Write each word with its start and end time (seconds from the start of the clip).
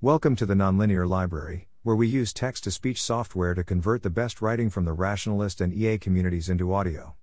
Welcome 0.00 0.36
to 0.36 0.46
the 0.46 0.54
Nonlinear 0.54 1.08
Library, 1.08 1.66
where 1.82 1.96
we 1.96 2.06
use 2.06 2.32
text 2.32 2.62
to 2.62 2.70
speech 2.70 3.02
software 3.02 3.52
to 3.54 3.64
convert 3.64 4.04
the 4.04 4.10
best 4.10 4.40
writing 4.40 4.70
from 4.70 4.84
the 4.84 4.92
rationalist 4.92 5.60
and 5.60 5.74
EA 5.74 5.98
communities 5.98 6.48
into 6.48 6.72
audio. 6.72 7.16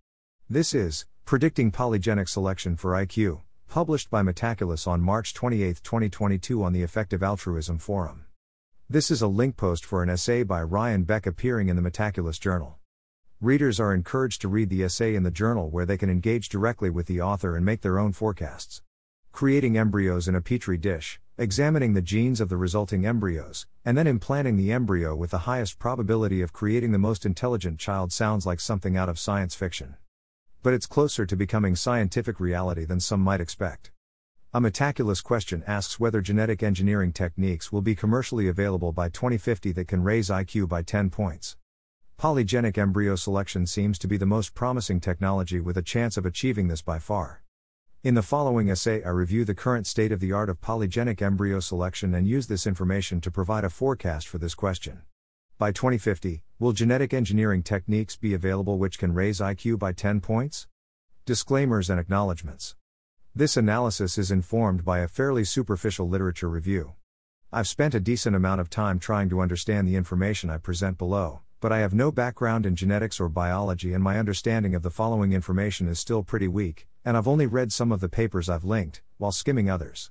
This 0.50 0.74
is 0.74 1.06
Predicting 1.24 1.72
Polygenic 1.72 2.28
Selection 2.28 2.76
for 2.76 2.92
IQ, 2.92 3.44
published 3.70 4.10
by 4.10 4.24
Metaculus 4.24 4.90
on 4.90 5.00
March 5.00 5.34
28, 5.34 5.82
2022, 5.84 6.62
on 6.62 6.74
the 6.74 6.84
Effective 6.84 7.24
Altruism 7.24 7.78
Forum. 7.78 8.26
This 8.90 9.10
is 9.10 9.22
a 9.22 9.28
link 9.28 9.56
post 9.56 9.86
for 9.86 10.04
an 10.04 10.10
essay 10.10 10.44
by 10.44 10.62
Ryan 10.62 11.06
Beck 11.06 11.26
appearing 11.26 11.70
in 11.70 11.78
the 11.78 11.90
Metaculus 11.90 12.38
Journal. 12.38 12.76
Readers 13.40 13.80
are 13.80 13.94
encouraged 13.94 14.42
to 14.42 14.50
read 14.50 14.70
the 14.70 14.84
essay 14.84 15.16
in 15.16 15.24
the 15.24 15.32
journal 15.32 15.70
where 15.70 15.86
they 15.86 15.98
can 15.98 16.10
engage 16.10 16.50
directly 16.50 16.90
with 16.90 17.08
the 17.08 17.22
author 17.22 17.56
and 17.56 17.66
make 17.66 17.80
their 17.80 17.98
own 17.98 18.12
forecasts. 18.12 18.82
Creating 19.32 19.78
embryos 19.78 20.28
in 20.28 20.36
a 20.36 20.42
petri 20.42 20.78
dish, 20.78 21.22
examining 21.38 21.94
the 21.94 22.02
genes 22.02 22.40
of 22.40 22.48
the 22.48 22.56
resulting 22.56 23.06
embryos, 23.06 23.68
and 23.84 23.98
then 23.98 24.08
implanting 24.08 24.56
the 24.56 24.72
embryo 24.72 25.14
with 25.14 25.32
the 25.32 25.40
highest 25.40 25.78
probability 25.78 26.42
of 26.42 26.54
creating 26.54 26.94
the 26.94 26.98
most 26.98 27.26
intelligent 27.26 27.78
child 27.78 28.14
sounds 28.14 28.46
like 28.46 28.62
something 28.62 28.96
out 28.96 29.10
of 29.10 29.20
science 29.20 29.54
fiction. 29.54 29.98
But 30.64 30.74
it's 30.74 30.86
closer 30.86 31.26
to 31.26 31.36
becoming 31.36 31.76
scientific 31.76 32.40
reality 32.40 32.86
than 32.86 33.02
some 33.02 33.20
might 33.20 33.42
expect. 33.42 33.92
A 34.54 34.62
Metaculus 34.62 35.22
question 35.22 35.62
asks 35.68 36.00
whether 36.00 36.22
genetic 36.22 36.64
engineering 36.64 37.12
techniques 37.12 37.70
will 37.70 37.82
be 37.82 37.96
commercially 37.96 38.48
available 38.48 38.94
by 38.94 39.10
2050 39.10 39.74
that 39.74 39.90
can 39.90 40.04
raise 40.04 40.30
IQ 40.30 40.70
by 40.70 40.84
10 40.84 41.10
points. 41.10 41.58
Polygenic 42.18 42.78
embryo 42.78 43.18
selection 43.18 43.68
seems 43.68 44.00
to 44.00 44.08
be 44.08 44.16
the 44.16 44.26
most 44.26 44.54
promising 44.54 45.02
technology 45.02 45.60
with 45.60 45.76
a 45.76 45.82
chance 45.82 46.16
of 46.16 46.26
achieving 46.26 46.70
this 46.70 46.82
by 46.82 46.98
far. 46.98 47.42
In 48.06 48.14
the 48.14 48.22
following 48.22 48.70
essay, 48.70 49.02
I 49.02 49.10
review 49.10 49.46
the 49.46 49.56
current 49.56 49.88
state 49.88 50.12
of 50.12 50.20
the 50.20 50.32
art 50.32 50.48
of 50.48 50.62
polygenic 50.62 51.24
embryo 51.24 51.60
selection 51.60 52.14
and 52.14 52.28
use 52.28 52.46
this 52.46 52.68
information 52.68 53.20
to 53.22 53.32
provide 53.32 53.64
a 53.64 53.70
forecast 53.72 54.28
for 54.28 54.38
this 54.38 54.54
question. 54.54 55.02
By 55.58 55.72
2050, 55.72 56.44
will 56.60 56.72
genetic 56.72 57.16
engineering 57.16 57.64
techniques 57.64 58.16
be 58.16 58.36
available 58.36 58.78
which 58.78 59.00
can 59.00 59.16
raise 59.16 59.40
IQ 59.40 59.80
by 59.80 59.92
10 59.92 60.22
points? 60.22 60.68
Disclaimers 61.26 61.90
and 61.90 62.00
acknowledgements. 62.00 62.76
This 63.34 63.58
analysis 63.58 64.20
is 64.20 64.30
informed 64.30 64.86
by 64.86 65.00
a 65.00 65.08
fairly 65.08 65.44
superficial 65.44 66.08
literature 66.08 66.48
review. 66.48 66.94
I've 67.52 67.68
spent 67.68 67.96
a 67.96 68.00
decent 68.00 68.36
amount 68.36 68.62
of 68.62 68.70
time 68.70 69.00
trying 69.00 69.30
to 69.30 69.42
understand 69.42 69.88
the 69.88 69.96
information 69.96 70.52
I 70.52 70.60
present 70.60 71.00
below, 71.00 71.42
but 71.60 71.72
I 71.72 71.80
have 71.80 71.96
no 71.96 72.12
background 72.12 72.68
in 72.68 72.76
genetics 72.76 73.20
or 73.20 73.30
biology 73.30 73.94
and 73.94 74.04
my 74.04 74.20
understanding 74.20 74.76
of 74.76 74.84
the 74.84 74.92
following 74.92 75.34
information 75.34 75.88
is 75.88 75.98
still 75.98 76.22
pretty 76.22 76.48
weak, 76.48 76.86
and 77.06 77.16
I've 77.16 77.28
only 77.28 77.46
read 77.46 77.72
some 77.72 77.92
of 77.92 78.02
the 78.02 78.10
papers 78.10 78.50
I've 78.50 78.64
linked, 78.64 79.04
while 79.20 79.32
skimming 79.32 79.70
others. 79.70 80.10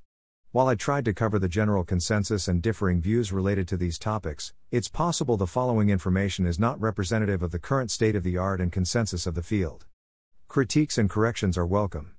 While 0.52 0.68
I 0.68 0.76
tried 0.76 1.04
to 1.06 1.12
cover 1.12 1.40
the 1.40 1.48
general 1.48 1.82
consensus 1.82 2.46
and 2.46 2.62
differing 2.62 3.00
views 3.00 3.32
related 3.32 3.66
to 3.68 3.76
these 3.76 3.98
topics, 3.98 4.52
it's 4.70 4.86
possible 4.86 5.36
the 5.36 5.48
following 5.48 5.90
information 5.90 6.46
is 6.46 6.60
not 6.60 6.80
representative 6.80 7.42
of 7.42 7.50
the 7.50 7.58
current 7.58 7.90
state 7.90 8.14
of 8.14 8.22
the 8.22 8.38
art 8.38 8.60
and 8.60 8.70
consensus 8.70 9.26
of 9.26 9.34
the 9.34 9.42
field. 9.42 9.86
Critiques 10.46 10.96
and 10.96 11.10
corrections 11.10 11.58
are 11.58 11.66
welcome. 11.66 12.12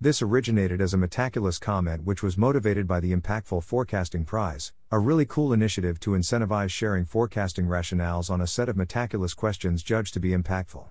This 0.00 0.20
originated 0.20 0.80
as 0.80 0.92
a 0.92 0.98
Metaculus 0.98 1.60
comment 1.60 2.02
which 2.02 2.24
was 2.24 2.36
motivated 2.36 2.88
by 2.88 2.98
the 2.98 3.14
Impactful 3.14 3.62
Forecasting 3.62 4.24
Prize, 4.24 4.72
a 4.90 4.98
really 4.98 5.24
cool 5.24 5.52
initiative 5.52 6.00
to 6.00 6.10
incentivize 6.10 6.70
sharing 6.70 7.04
forecasting 7.04 7.66
rationales 7.66 8.28
on 8.28 8.40
a 8.40 8.46
set 8.48 8.68
of 8.68 8.74
Metaculus 8.74 9.36
questions 9.36 9.84
judged 9.84 10.12
to 10.14 10.20
be 10.20 10.30
impactful. 10.30 10.88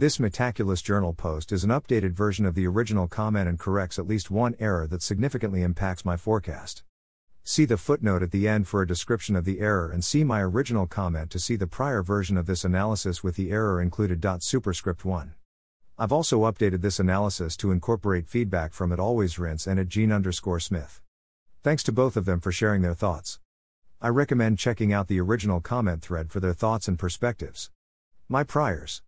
This 0.00 0.18
Metaculus 0.18 0.80
journal 0.80 1.12
post 1.12 1.50
is 1.50 1.64
an 1.64 1.70
updated 1.70 2.12
version 2.12 2.46
of 2.46 2.54
the 2.54 2.68
original 2.68 3.08
comment 3.08 3.48
and 3.48 3.58
corrects 3.58 3.98
at 3.98 4.06
least 4.06 4.30
one 4.30 4.54
error 4.60 4.86
that 4.86 5.02
significantly 5.02 5.62
impacts 5.62 6.04
my 6.04 6.16
forecast. 6.16 6.84
See 7.42 7.64
the 7.64 7.76
footnote 7.76 8.22
at 8.22 8.30
the 8.30 8.46
end 8.46 8.68
for 8.68 8.80
a 8.80 8.86
description 8.86 9.34
of 9.34 9.44
the 9.44 9.58
error 9.58 9.90
and 9.90 10.04
see 10.04 10.22
my 10.22 10.40
original 10.40 10.86
comment 10.86 11.32
to 11.32 11.40
see 11.40 11.56
the 11.56 11.66
prior 11.66 12.04
version 12.04 12.36
of 12.36 12.46
this 12.46 12.64
analysis 12.64 13.24
with 13.24 13.34
the 13.34 13.50
error 13.50 13.82
included. 13.82 14.24
Superscript 14.40 15.04
1. 15.04 15.34
I've 15.98 16.12
also 16.12 16.42
updated 16.42 16.80
this 16.80 17.00
analysis 17.00 17.56
to 17.56 17.72
incorporate 17.72 18.28
feedback 18.28 18.74
from 18.74 18.92
at 18.92 19.00
always 19.00 19.36
rinse 19.36 19.66
and 19.66 19.80
at 19.80 19.88
Gene 19.88 20.12
underscore 20.12 20.60
Smith. 20.60 21.00
Thanks 21.64 21.82
to 21.82 21.90
both 21.90 22.16
of 22.16 22.24
them 22.24 22.38
for 22.38 22.52
sharing 22.52 22.82
their 22.82 22.94
thoughts. 22.94 23.40
I 24.00 24.10
recommend 24.10 24.60
checking 24.60 24.92
out 24.92 25.08
the 25.08 25.18
original 25.18 25.60
comment 25.60 26.02
thread 26.02 26.30
for 26.30 26.38
their 26.38 26.54
thoughts 26.54 26.86
and 26.86 26.96
perspectives. 26.96 27.72
My 28.28 28.44
priors. 28.44 29.02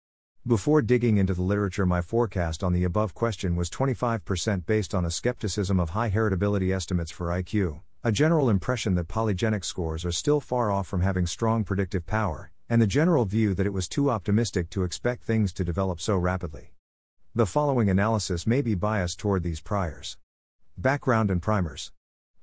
Before 0.47 0.81
digging 0.81 1.19
into 1.19 1.35
the 1.35 1.43
literature, 1.43 1.85
my 1.85 2.01
forecast 2.01 2.65
on 2.65 2.73
the 2.73 2.85
above 2.85 3.13
question 3.13 3.57
was 3.57 3.69
25% 3.69 4.65
based 4.65 4.95
on 4.95 5.05
a 5.05 5.11
skepticism 5.11 5.79
of 5.79 5.91
high 5.91 6.09
heritability 6.09 6.75
estimates 6.75 7.11
for 7.11 7.27
IQ, 7.27 7.83
a 8.03 8.11
general 8.11 8.49
impression 8.49 8.95
that 8.95 9.07
polygenic 9.07 9.67
scores 9.67 10.03
are 10.03 10.11
still 10.11 10.41
far 10.41 10.71
off 10.71 10.87
from 10.87 11.03
having 11.03 11.27
strong 11.27 11.63
predictive 11.63 12.07
power, 12.07 12.53
and 12.71 12.81
the 12.81 12.87
general 12.87 13.27
view 13.27 13.53
that 13.53 13.67
it 13.67 13.75
was 13.75 13.87
too 13.87 14.11
optimistic 14.11 14.71
to 14.71 14.83
expect 14.83 15.25
things 15.25 15.53
to 15.53 15.63
develop 15.63 16.01
so 16.01 16.17
rapidly. 16.17 16.73
The 17.35 17.45
following 17.45 17.91
analysis 17.91 18.47
may 18.47 18.63
be 18.63 18.75
biased 18.75 19.19
toward 19.19 19.43
these 19.43 19.61
priors. 19.61 20.17
Background 20.75 21.31
and 21.31 21.43
primers. 21.43 21.93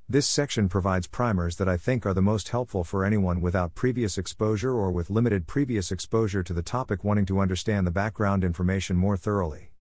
This 0.10 0.26
section 0.26 0.70
provides 0.70 1.06
primers 1.06 1.58
that 1.58 1.68
I 1.68 1.76
think 1.76 2.06
are 2.06 2.14
the 2.14 2.22
most 2.22 2.48
helpful 2.48 2.86
for 2.86 3.04
anyone 3.04 3.42
without 3.42 3.76
previous 3.76 4.18
exposure 4.18 4.72
or 4.72 4.90
with 4.90 5.10
limited 5.10 5.48
previous 5.48 5.92
exposure 5.92 6.44
to 6.44 6.54
the 6.54 6.62
topic 6.62 7.04
wanting 7.04 7.26
to 7.26 7.42
understand 7.42 7.86
the 7.86 7.92
background 7.92 8.46
information 8.46 8.96
more 8.96 9.18
thoroughly. 9.18 9.74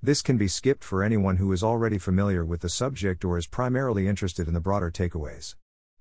This 0.00 0.22
can 0.22 0.38
be 0.38 0.46
skipped 0.46 0.84
for 0.84 1.02
anyone 1.02 1.38
who 1.38 1.50
is 1.50 1.64
already 1.64 1.98
familiar 1.98 2.44
with 2.44 2.60
the 2.60 2.68
subject 2.68 3.24
or 3.24 3.36
is 3.36 3.48
primarily 3.48 4.06
interested 4.06 4.46
in 4.46 4.54
the 4.54 4.60
broader 4.60 4.92
takeaways. 4.92 5.56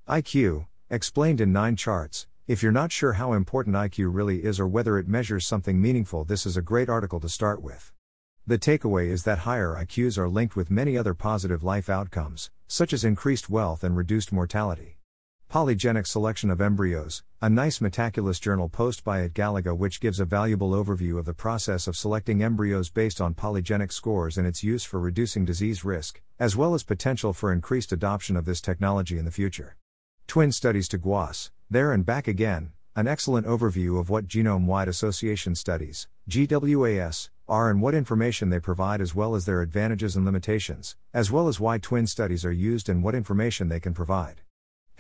IQ, 0.08 0.68
explained 0.92 1.42
in 1.42 1.52
9 1.52 1.76
charts. 1.76 2.28
If 2.46 2.62
you're 2.62 2.72
not 2.72 2.92
sure 2.92 3.14
how 3.14 3.34
important 3.34 3.76
IQ 3.76 4.14
really 4.14 4.44
is 4.44 4.60
or 4.60 4.68
whether 4.68 5.00
it 5.00 5.08
measures 5.08 5.48
something 5.48 5.82
meaningful, 5.82 6.26
this 6.26 6.46
is 6.46 6.58
a 6.58 6.62
great 6.62 6.90
article 6.90 7.20
to 7.22 7.28
start 7.28 7.64
with. 7.64 7.92
The 8.46 8.60
takeaway 8.60 9.08
is 9.08 9.24
that 9.24 9.40
higher 9.40 9.74
IQs 9.74 10.18
are 10.18 10.28
linked 10.28 10.58
with 10.58 10.70
many 10.70 10.98
other 10.98 11.14
positive 11.14 11.64
life 11.64 11.90
outcomes, 11.90 12.52
such 12.68 12.92
as 12.92 13.06
increased 13.06 13.50
wealth 13.50 13.86
and 13.86 13.96
reduced 13.96 14.34
mortality. 14.34 14.98
Polygenic 15.50 16.06
Selection 16.06 16.50
of 16.50 16.60
Embryos, 16.60 17.24
a 17.42 17.50
nice 17.50 17.80
Metaculus 17.80 18.42
journal 18.42 18.68
post 18.68 19.06
by 19.06 19.22
Ed 19.22 19.34
Gallagher 19.34 19.74
which 19.74 20.02
gives 20.02 20.20
a 20.20 20.26
valuable 20.26 20.72
overview 20.72 21.18
of 21.18 21.24
the 21.24 21.34
process 21.34 21.88
of 21.88 21.96
selecting 21.96 22.44
embryos 22.44 22.90
based 22.90 23.22
on 23.22 23.34
polygenic 23.34 23.94
scores 23.94 24.38
and 24.38 24.46
its 24.46 24.62
use 24.62 24.84
for 24.84 25.00
reducing 25.00 25.46
disease 25.46 25.86
risk, 25.86 26.22
as 26.38 26.58
well 26.58 26.74
as 26.74 26.84
potential 26.84 27.32
for 27.32 27.54
increased 27.54 27.94
adoption 27.94 28.36
of 28.36 28.44
this 28.44 28.60
technology 28.60 29.18
in 29.18 29.24
the 29.24 29.32
future. 29.32 29.78
Twin 30.28 30.52
Studies 30.52 30.90
to 30.90 30.98
GWAS, 30.98 31.50
There 31.70 31.94
and 31.94 32.06
Back 32.06 32.28
Again, 32.28 32.73
an 32.96 33.08
excellent 33.08 33.48
overview 33.48 34.00
of 34.00 34.12
what 34.12 34.28
genome 34.28 34.66
wide 34.66 34.88
association 34.88 35.56
studies, 35.56 36.08
GWAS, 36.30 37.30
are 37.50 37.72
and 37.72 37.82
what 37.82 37.96
information 37.96 38.52
they 38.52 38.60
provide, 38.60 39.02
as 39.02 39.16
well 39.16 39.34
as 39.34 39.46
their 39.46 39.64
advantages 39.64 40.16
and 40.16 40.26
limitations, 40.26 40.96
as 41.12 41.32
well 41.32 41.48
as 41.48 41.60
why 41.60 41.80
twin 41.80 42.06
studies 42.06 42.46
are 42.46 42.52
used 42.52 42.90
and 42.90 43.04
what 43.04 43.16
information 43.16 43.68
they 43.68 43.80
can 43.80 43.96
provide. 43.96 44.42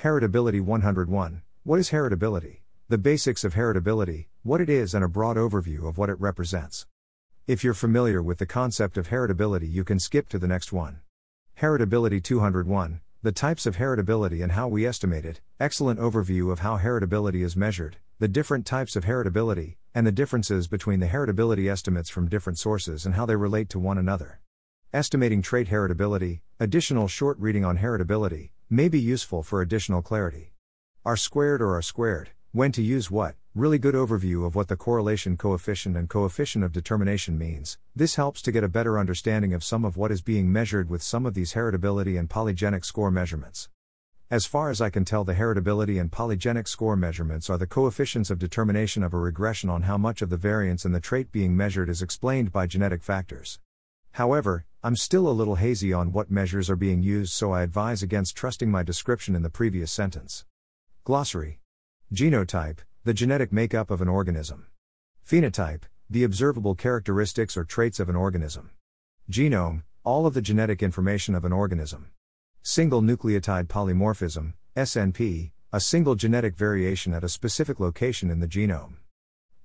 Heritability 0.02 0.59
101 0.59 1.44
What 1.64 1.80
is 1.80 1.92
heritability? 1.92 2.62
The 2.90 2.98
basics 2.98 3.44
of 3.44 3.54
heritability, 3.54 4.25
what 4.42 4.60
it 4.60 4.72
is, 4.72 4.96
and 4.96 5.06
a 5.06 5.08
broad 5.08 5.38
overview 5.38 5.88
of 5.88 6.00
what 6.00 6.10
it 6.10 6.20
represents. 6.20 6.88
If 7.46 7.64
you're 7.64 7.75
familiar 7.75 8.24
with 8.24 8.40
the 8.40 8.48
concept 8.48 8.98
of 8.98 9.10
heritability, 9.10 9.72
you 9.72 9.84
can 9.84 10.00
skip 10.00 10.30
to 10.30 10.40
the 10.40 10.48
next 10.48 10.74
one. 10.74 11.02
Heritability 11.62 12.24
201 12.24 13.02
The 13.24 13.32
types 13.32 13.66
of 13.66 13.78
heritability 13.78 14.44
and 14.44 14.52
how 14.52 14.68
we 14.68 14.86
estimate 14.86 15.24
it, 15.24 15.40
excellent 15.58 15.98
overview 15.98 16.52
of 16.52 16.60
how 16.60 16.78
heritability 16.78 17.42
is 17.42 17.56
measured, 17.56 17.96
the 18.20 18.28
different 18.28 18.66
types 18.66 18.98
of 18.98 19.06
heritability, 19.06 19.78
and 19.96 20.06
the 20.06 20.12
differences 20.12 20.68
between 20.68 21.00
the 21.00 21.08
heritability 21.08 21.72
estimates 21.72 22.10
from 22.10 22.28
different 22.28 22.60
sources 22.60 23.06
and 23.06 23.16
how 23.16 23.26
they 23.26 23.38
relate 23.38 23.70
to 23.70 23.80
one 23.80 23.98
another. 23.98 24.42
Estimating 24.92 25.42
trait 25.42 25.70
heritability, 25.70 26.42
additional 26.60 27.08
short 27.08 27.40
reading 27.40 27.64
on 27.64 27.78
heritability, 27.78 28.50
may 28.70 28.90
be 28.90 29.00
useful 29.00 29.42
for 29.42 29.62
additional 29.62 30.02
clarity. 30.02 30.52
R 31.06 31.16
squared 31.16 31.62
or 31.62 31.76
R 31.76 31.81
squared, 31.81 32.31
when 32.52 32.74
to 32.74 32.81
use 32.81 33.10
what, 33.10 33.36
really 33.56 33.78
good 33.78 33.94
overview 33.94 34.48
of 34.48 34.56
what 34.56 34.68
the 34.68 34.76
correlation 34.76 35.38
coefficient 35.38 35.96
and 35.96 36.10
coefficient 36.10 36.64
of 36.64 36.72
determination 36.72 37.38
means. 37.38 37.78
This 37.96 38.16
helps 38.16 38.42
to 38.42 38.52
get 38.52 38.64
a 38.64 38.68
better 38.68 38.98
understanding 38.98 39.54
of 39.54 39.64
some 39.64 39.86
of 39.86 39.96
what 39.96 40.12
is 40.12 40.24
being 40.24 40.52
measured 40.52 40.90
with 40.90 41.04
some 41.04 41.28
of 41.28 41.36
these 41.36 41.54
heritability 41.54 42.18
and 42.18 42.28
polygenic 42.28 42.84
score 42.84 43.12
measurements. 43.12 43.70
As 44.32 44.48
far 44.48 44.72
as 44.72 44.82
I 44.82 44.90
can 44.90 45.06
tell, 45.06 45.24
the 45.24 45.36
heritability 45.36 46.02
and 46.02 46.12
polygenic 46.12 46.68
score 46.68 46.96
measurements 46.96 47.48
are 47.48 47.60
the 47.60 47.68
coefficients 47.68 48.32
of 48.32 48.40
determination 48.40 49.04
of 49.04 49.14
a 49.14 49.20
regression 49.20 49.70
on 49.70 49.84
how 49.84 50.00
much 50.00 50.24
of 50.24 50.32
the 50.32 50.38
variance 50.38 50.84
in 50.84 50.92
the 50.92 51.00
trait 51.00 51.32
being 51.32 51.56
measured 51.56 51.90
is 51.90 52.02
explained 52.02 52.52
by 52.52 52.66
genetic 52.66 53.04
factors. 53.04 53.60
However, 54.14 54.66
I'm 54.82 54.96
still 54.96 55.28
a 55.28 55.30
little 55.30 55.58
hazy 55.58 55.94
on 55.94 56.12
what 56.12 56.32
measures 56.32 56.72
are 56.72 56.76
being 56.76 57.04
used, 57.04 57.34
so 57.34 57.52
I 57.52 57.62
advise 57.62 58.02
against 58.02 58.36
trusting 58.36 58.72
my 58.72 58.82
description 58.82 59.36
in 59.36 59.44
the 59.44 59.52
previous 59.52 59.92
sentence. 59.92 60.44
Glossary 61.04 61.60
Genotype, 62.12 62.80
the 63.06 63.14
genetic 63.14 63.52
makeup 63.52 63.92
of 63.92 64.02
an 64.02 64.08
organism. 64.08 64.66
Phenotype, 65.28 65.82
the 66.10 66.24
observable 66.24 66.74
characteristics 66.74 67.58
or 67.58 67.66
traits 67.66 68.00
of 68.00 68.08
an 68.08 68.16
organism. 68.16 68.70
Genome, 69.30 69.84
all 70.06 70.26
of 70.26 70.34
the 70.34 70.42
genetic 70.42 70.82
information 70.82 71.36
of 71.36 71.44
an 71.44 71.52
organism. 71.52 72.12
Single 72.62 73.02
nucleotide 73.02 73.68
polymorphism, 73.68 74.54
SNP, 74.78 75.52
a 75.74 75.82
single 75.82 76.16
genetic 76.16 76.56
variation 76.56 77.14
at 77.14 77.26
a 77.26 77.30
specific 77.30 77.78
location 77.78 78.32
in 78.32 78.40
the 78.40 78.48
genome. 78.48 78.94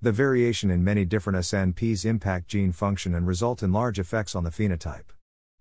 The 0.03 0.11
variation 0.11 0.69
in 0.69 0.83
many 0.83 1.05
different 1.05 1.39
SNPs 1.39 2.05
impact 2.05 2.49
gene 2.49 2.73
function 2.73 3.15
and 3.15 3.25
result 3.25 3.63
in 3.63 3.71
large 3.71 4.01
effects 4.01 4.35
on 4.35 4.43
the 4.43 4.51
phenotype. 4.51 5.11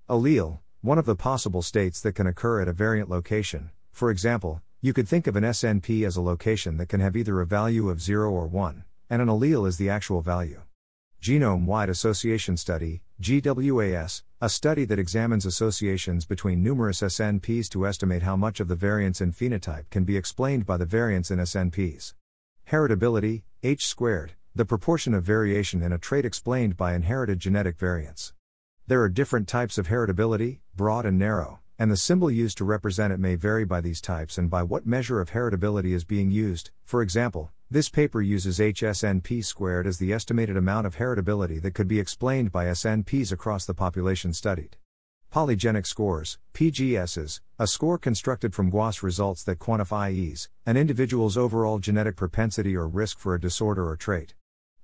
Allele, 0.10 0.62
one 0.82 0.98
of 0.98 1.06
the 1.06 1.16
possible 1.16 1.62
states 1.62 2.02
that 2.02 2.14
can 2.14 2.26
occur 2.26 2.60
at 2.60 2.68
a 2.68 2.74
variant 2.74 3.08
location, 3.08 3.70
for 3.92 4.10
example, 4.10 4.64
you 4.80 4.94
could 4.94 5.08
think 5.08 5.26
of 5.26 5.36
an 5.36 5.44
SNP 5.44 6.06
as 6.06 6.16
a 6.16 6.22
location 6.22 6.78
that 6.78 6.88
can 6.88 7.00
have 7.00 7.16
either 7.16 7.42
a 7.42 7.48
value 7.48 7.90
of 7.90 8.00
0 8.00 8.32
or 8.32 8.46
1, 8.46 8.84
and 9.10 9.22
an 9.22 9.28
allele 9.28 9.68
is 9.68 9.78
the 9.78 9.90
actual 9.90 10.22
value. 10.22 10.62
Genome 11.20 11.66
Wide 11.66 11.90
Association 11.90 12.58
Study, 12.58 13.02
GWAS, 13.20 14.22
a 14.40 14.50
study 14.50 14.86
that 14.86 15.00
examines 15.00 15.48
associations 15.48 16.26
between 16.26 16.62
numerous 16.62 17.02
SNPs 17.02 17.68
to 17.70 17.88
estimate 17.88 18.22
how 18.22 18.36
much 18.36 18.60
of 18.60 18.68
the 18.68 18.76
variance 18.76 19.20
in 19.20 19.34
phenotype 19.34 19.90
can 19.90 20.04
be 20.04 20.16
explained 20.16 20.68
by 20.68 20.78
the 20.78 20.86
variance 20.86 21.32
in 21.32 21.40
SNPs. 21.40 22.14
Heritability, 22.70 23.42
H 23.64 23.88
squared, 23.88 24.34
the 24.54 24.64
proportion 24.64 25.16
of 25.16 25.24
variation 25.24 25.82
in 25.82 25.92
a 25.92 25.98
trait 25.98 26.24
explained 26.24 26.78
by 26.78 26.94
inherited 26.94 27.40
genetic 27.40 27.80
variants. 27.80 28.34
There 28.86 29.02
are 29.02 29.10
different 29.10 29.48
types 29.48 29.80
of 29.80 29.88
heritability, 29.88 30.60
broad 30.76 31.08
and 31.08 31.18
narrow, 31.18 31.62
and 31.80 31.92
the 31.92 31.98
symbol 31.98 32.32
used 32.32 32.58
to 32.58 32.66
represent 32.66 33.14
it 33.14 33.20
may 33.20 33.36
vary 33.36 33.66
by 33.66 33.82
these 33.82 34.02
types 34.02 34.38
and 34.38 34.50
by 34.50 34.64
what 34.64 34.86
measure 34.86 35.22
of 35.22 35.32
heritability 35.32 35.94
is 35.94 36.04
being 36.04 36.32
used. 36.32 36.72
For 36.86 37.02
example, 37.02 37.52
this 37.70 37.90
paper 37.90 38.22
uses 38.22 38.60
HSNP 38.60 39.44
squared 39.44 39.86
as 39.86 39.98
the 39.98 40.14
estimated 40.14 40.56
amount 40.56 40.88
of 40.88 40.96
heritability 40.96 41.62
that 41.62 41.74
could 41.74 41.88
be 41.88 42.00
explained 42.00 42.52
by 42.52 42.66
SNPs 42.66 43.32
across 43.32 43.66
the 43.66 43.74
population 43.74 44.34
studied. 44.34 44.78
Polygenic 45.34 45.86
scores, 45.86 46.40
PGSs, 46.54 47.42
a 47.60 47.68
score 47.68 47.98
constructed 47.98 48.56
from 48.56 48.72
GWAS 48.72 49.04
results 49.04 49.44
that 49.44 49.60
quantify 49.60 50.12
ease, 50.12 50.50
an 50.66 50.78
individual's 50.78 51.38
overall 51.38 51.80
genetic 51.80 52.16
propensity 52.16 52.76
or 52.76 52.88
risk 52.88 53.20
for 53.20 53.36
a 53.36 53.40
disorder 53.40 53.88
or 53.88 53.98
trait. 53.98 54.34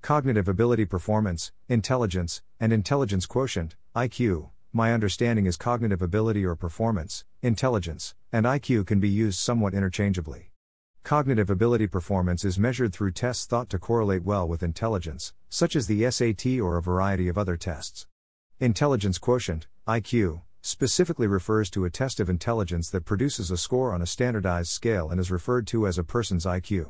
Cognitive 0.02 0.50
ability 0.50 0.84
performance, 0.84 1.54
intelligence, 1.70 2.42
and 2.60 2.74
intelligence 2.74 3.26
quotient, 3.26 3.78
IQ. 3.96 4.50
My 4.76 4.92
understanding 4.92 5.46
is 5.46 5.56
cognitive 5.56 6.02
ability 6.02 6.44
or 6.44 6.56
performance, 6.56 7.26
intelligence, 7.44 8.16
and 8.32 8.48
IQ 8.48 8.88
can 8.88 9.00
be 9.00 9.08
used 9.08 9.38
somewhat 9.38 9.76
interchangeably. 9.76 10.50
Cognitive 11.04 11.52
ability 11.52 11.86
performance 11.86 12.44
is 12.44 12.58
measured 12.58 12.92
through 12.92 13.12
tests 13.12 13.46
thought 13.46 13.70
to 13.70 13.78
correlate 13.78 14.24
well 14.24 14.48
with 14.48 14.64
intelligence, 14.64 15.32
such 15.48 15.76
as 15.76 15.86
the 15.86 16.10
SAT 16.10 16.60
or 16.60 16.76
a 16.76 16.82
variety 16.82 17.28
of 17.28 17.38
other 17.38 17.56
tests. 17.56 18.08
Intelligence 18.60 19.20
quotient, 19.20 19.68
IQ, 19.88 20.42
specifically 20.62 21.28
refers 21.28 21.70
to 21.70 21.86
a 21.86 21.92
test 21.92 22.20
of 22.20 22.28
intelligence 22.28 22.90
that 22.90 23.06
produces 23.06 23.52
a 23.52 23.58
score 23.58 23.94
on 23.94 24.02
a 24.02 24.08
standardized 24.08 24.72
scale 24.72 25.12
and 25.12 25.20
is 25.20 25.30
referred 25.30 25.68
to 25.68 25.86
as 25.86 26.00
a 26.00 26.04
person's 26.04 26.46
IQ. 26.46 26.90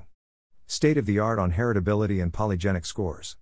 State 0.67 0.95
of 0.95 1.05
the 1.05 1.19
art 1.19 1.37
on 1.37 1.51
heritability 1.51 2.23
and 2.23 2.31
polygenic 2.31 2.85
scores. 2.85 3.35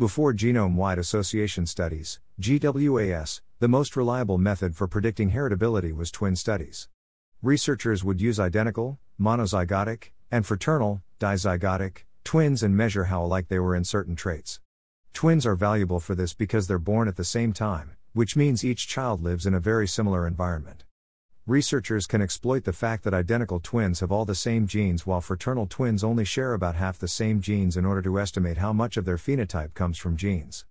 Before 0.00 0.32
genome 0.32 0.76
wide 0.76 0.98
association 0.98 1.66
studies, 1.66 2.20
GWAS, 2.40 3.42
the 3.58 3.68
most 3.68 3.96
reliable 3.96 4.38
method 4.38 4.74
for 4.74 4.88
predicting 4.88 5.32
heritability 5.32 5.94
was 5.94 6.10
twin 6.10 6.36
studies. 6.36 6.88
Researchers 7.42 8.02
would 8.02 8.18
use 8.18 8.40
identical, 8.40 8.98
monozygotic, 9.20 10.12
and 10.30 10.46
fraternal, 10.46 11.02
dizygotic, 11.18 12.04
twins 12.24 12.62
and 12.62 12.74
measure 12.74 13.04
how 13.04 13.22
alike 13.22 13.48
they 13.48 13.58
were 13.58 13.76
in 13.76 13.84
certain 13.84 14.16
traits. 14.16 14.58
Twins 15.12 15.44
are 15.44 15.54
valuable 15.54 16.00
for 16.00 16.14
this 16.14 16.32
because 16.32 16.66
they're 16.66 16.78
born 16.78 17.06
at 17.06 17.16
the 17.16 17.22
same 17.22 17.52
time, 17.52 17.90
which 18.14 18.36
means 18.36 18.64
each 18.64 18.88
child 18.88 19.22
lives 19.22 19.44
in 19.44 19.52
a 19.52 19.60
very 19.60 19.86
similar 19.86 20.26
environment. 20.26 20.84
Researchers 21.50 22.06
can 22.06 22.22
exploit 22.22 22.62
the 22.62 22.72
fact 22.72 23.02
that 23.02 23.12
identical 23.12 23.58
twins 23.58 23.98
have 23.98 24.12
all 24.12 24.24
the 24.24 24.36
same 24.36 24.68
genes 24.68 25.04
while 25.04 25.20
fraternal 25.20 25.66
twins 25.66 26.04
only 26.04 26.24
share 26.24 26.54
about 26.54 26.76
half 26.76 26.96
the 26.96 27.08
same 27.08 27.40
genes 27.40 27.76
in 27.76 27.84
order 27.84 28.00
to 28.02 28.20
estimate 28.20 28.58
how 28.58 28.72
much 28.72 28.96
of 28.96 29.04
their 29.04 29.16
phenotype 29.16 29.74
comes 29.74 29.98
from 29.98 30.16
genes. 30.16 30.64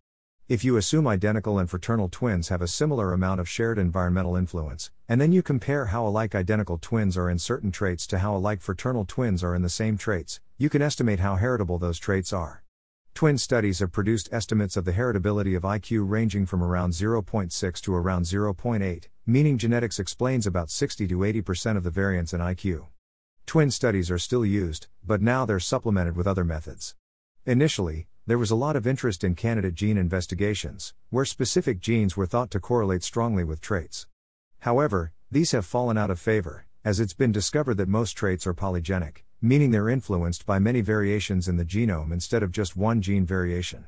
If 0.47 0.63
you 0.63 0.77
assume 0.77 1.05
identical 1.05 1.59
and 1.59 1.69
fraternal 1.69 2.07
twins 2.07 2.47
have 2.47 2.61
a 2.61 2.67
similar 2.69 3.11
amount 3.11 3.41
of 3.41 3.49
shared 3.49 3.77
environmental 3.77 4.37
influence, 4.37 4.89
and 5.09 5.19
then 5.19 5.33
you 5.33 5.43
compare 5.43 5.87
how 5.87 6.07
alike 6.07 6.33
identical 6.33 6.77
twins 6.77 7.17
are 7.17 7.29
in 7.29 7.39
certain 7.39 7.73
traits 7.73 8.07
to 8.07 8.19
how 8.19 8.33
alike 8.33 8.61
fraternal 8.61 9.03
twins 9.03 9.43
are 9.43 9.55
in 9.55 9.63
the 9.63 9.69
same 9.69 9.97
traits, 9.97 10.39
you 10.57 10.69
can 10.69 10.81
estimate 10.81 11.19
how 11.19 11.35
heritable 11.35 11.77
those 11.77 11.99
traits 11.99 12.31
are. 12.31 12.63
Twin 13.13 13.37
studies 13.37 13.79
have 13.79 13.91
produced 13.91 14.29
estimates 14.31 14.77
of 14.77 14.85
the 14.85 14.93
heritability 14.93 15.57
of 15.57 15.63
IQ 15.63 16.09
ranging 16.09 16.45
from 16.45 16.63
around 16.63 16.91
0.6 16.91 17.81
to 17.81 17.93
around 17.93 18.23
0.8, 18.23 19.07
meaning 19.29 19.59
genetics 19.59 19.99
explains 19.99 20.47
about 20.47 20.71
60 20.71 21.07
to 21.07 21.17
80% 21.19 21.77
of 21.77 21.83
the 21.83 21.91
variance 21.91 22.33
in 22.33 22.41
IQ. 22.41 22.87
Twin 23.45 23.69
studies 23.69 24.09
are 24.09 24.17
still 24.17 24.43
used, 24.43 24.87
but 25.05 25.21
now 25.21 25.45
they're 25.45 25.59
supplemented 25.59 26.15
with 26.15 26.25
other 26.25 26.43
methods. 26.43 26.95
Initially, 27.45 28.07
there 28.25 28.39
was 28.39 28.49
a 28.49 28.55
lot 28.55 28.75
of 28.75 28.87
interest 28.87 29.23
in 29.23 29.35
candidate 29.35 29.75
gene 29.75 29.97
investigations, 29.97 30.95
where 31.11 31.25
specific 31.25 31.79
genes 31.79 32.17
were 32.17 32.25
thought 32.25 32.49
to 32.51 32.59
correlate 32.59 33.03
strongly 33.03 33.43
with 33.43 33.61
traits. 33.61 34.07
However, 34.59 35.13
these 35.29 35.51
have 35.51 35.65
fallen 35.65 35.97
out 35.97 36.09
of 36.09 36.19
favor, 36.19 36.65
as 36.83 36.99
it's 36.99 37.13
been 37.13 37.31
discovered 37.31 37.75
that 37.75 37.87
most 37.87 38.13
traits 38.13 38.47
are 38.47 38.53
polygenic, 38.55 39.23
meaning 39.41 39.69
they're 39.69 39.89
influenced 39.89 40.45
by 40.47 40.57
many 40.57 40.81
variations 40.81 41.47
in 41.47 41.57
the 41.57 41.65
genome 41.65 42.11
instead 42.11 42.41
of 42.41 42.51
just 42.51 42.75
one 42.75 42.99
gene 42.99 43.25
variation. 43.25 43.85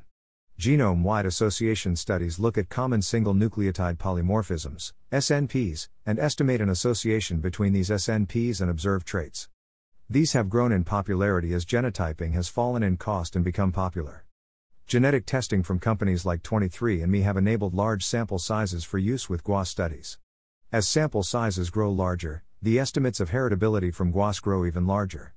Genome 0.62 1.02
wide 1.02 1.26
association 1.26 1.96
studies 1.96 2.38
look 2.38 2.56
at 2.56 2.68
common 2.68 3.02
single 3.02 3.34
nucleotide 3.34 3.96
polymorphisms, 3.96 4.92
SNPs, 5.10 5.88
and 6.06 6.20
estimate 6.20 6.60
an 6.60 6.68
association 6.68 7.40
between 7.40 7.72
these 7.72 7.90
SNPs 7.90 8.60
and 8.60 8.70
observed 8.70 9.04
traits. 9.04 9.48
These 10.08 10.34
have 10.34 10.48
grown 10.48 10.70
in 10.70 10.84
popularity 10.84 11.52
as 11.52 11.64
genotyping 11.64 12.34
has 12.34 12.46
fallen 12.46 12.84
in 12.84 12.96
cost 12.96 13.34
and 13.34 13.44
become 13.44 13.72
popular. 13.72 14.24
Genetic 14.86 15.26
testing 15.26 15.64
from 15.64 15.80
companies 15.80 16.24
like 16.24 16.44
23andMe 16.44 17.24
have 17.24 17.36
enabled 17.36 17.74
large 17.74 18.04
sample 18.04 18.38
sizes 18.38 18.84
for 18.84 18.98
use 18.98 19.28
with 19.28 19.42
GWAS 19.42 19.66
studies. 19.66 20.18
As 20.70 20.86
sample 20.86 21.24
sizes 21.24 21.70
grow 21.70 21.90
larger, 21.90 22.44
the 22.62 22.78
estimates 22.78 23.18
of 23.18 23.30
heritability 23.30 23.92
from 23.92 24.12
GWAS 24.12 24.40
grow 24.40 24.64
even 24.64 24.86
larger. 24.86 25.34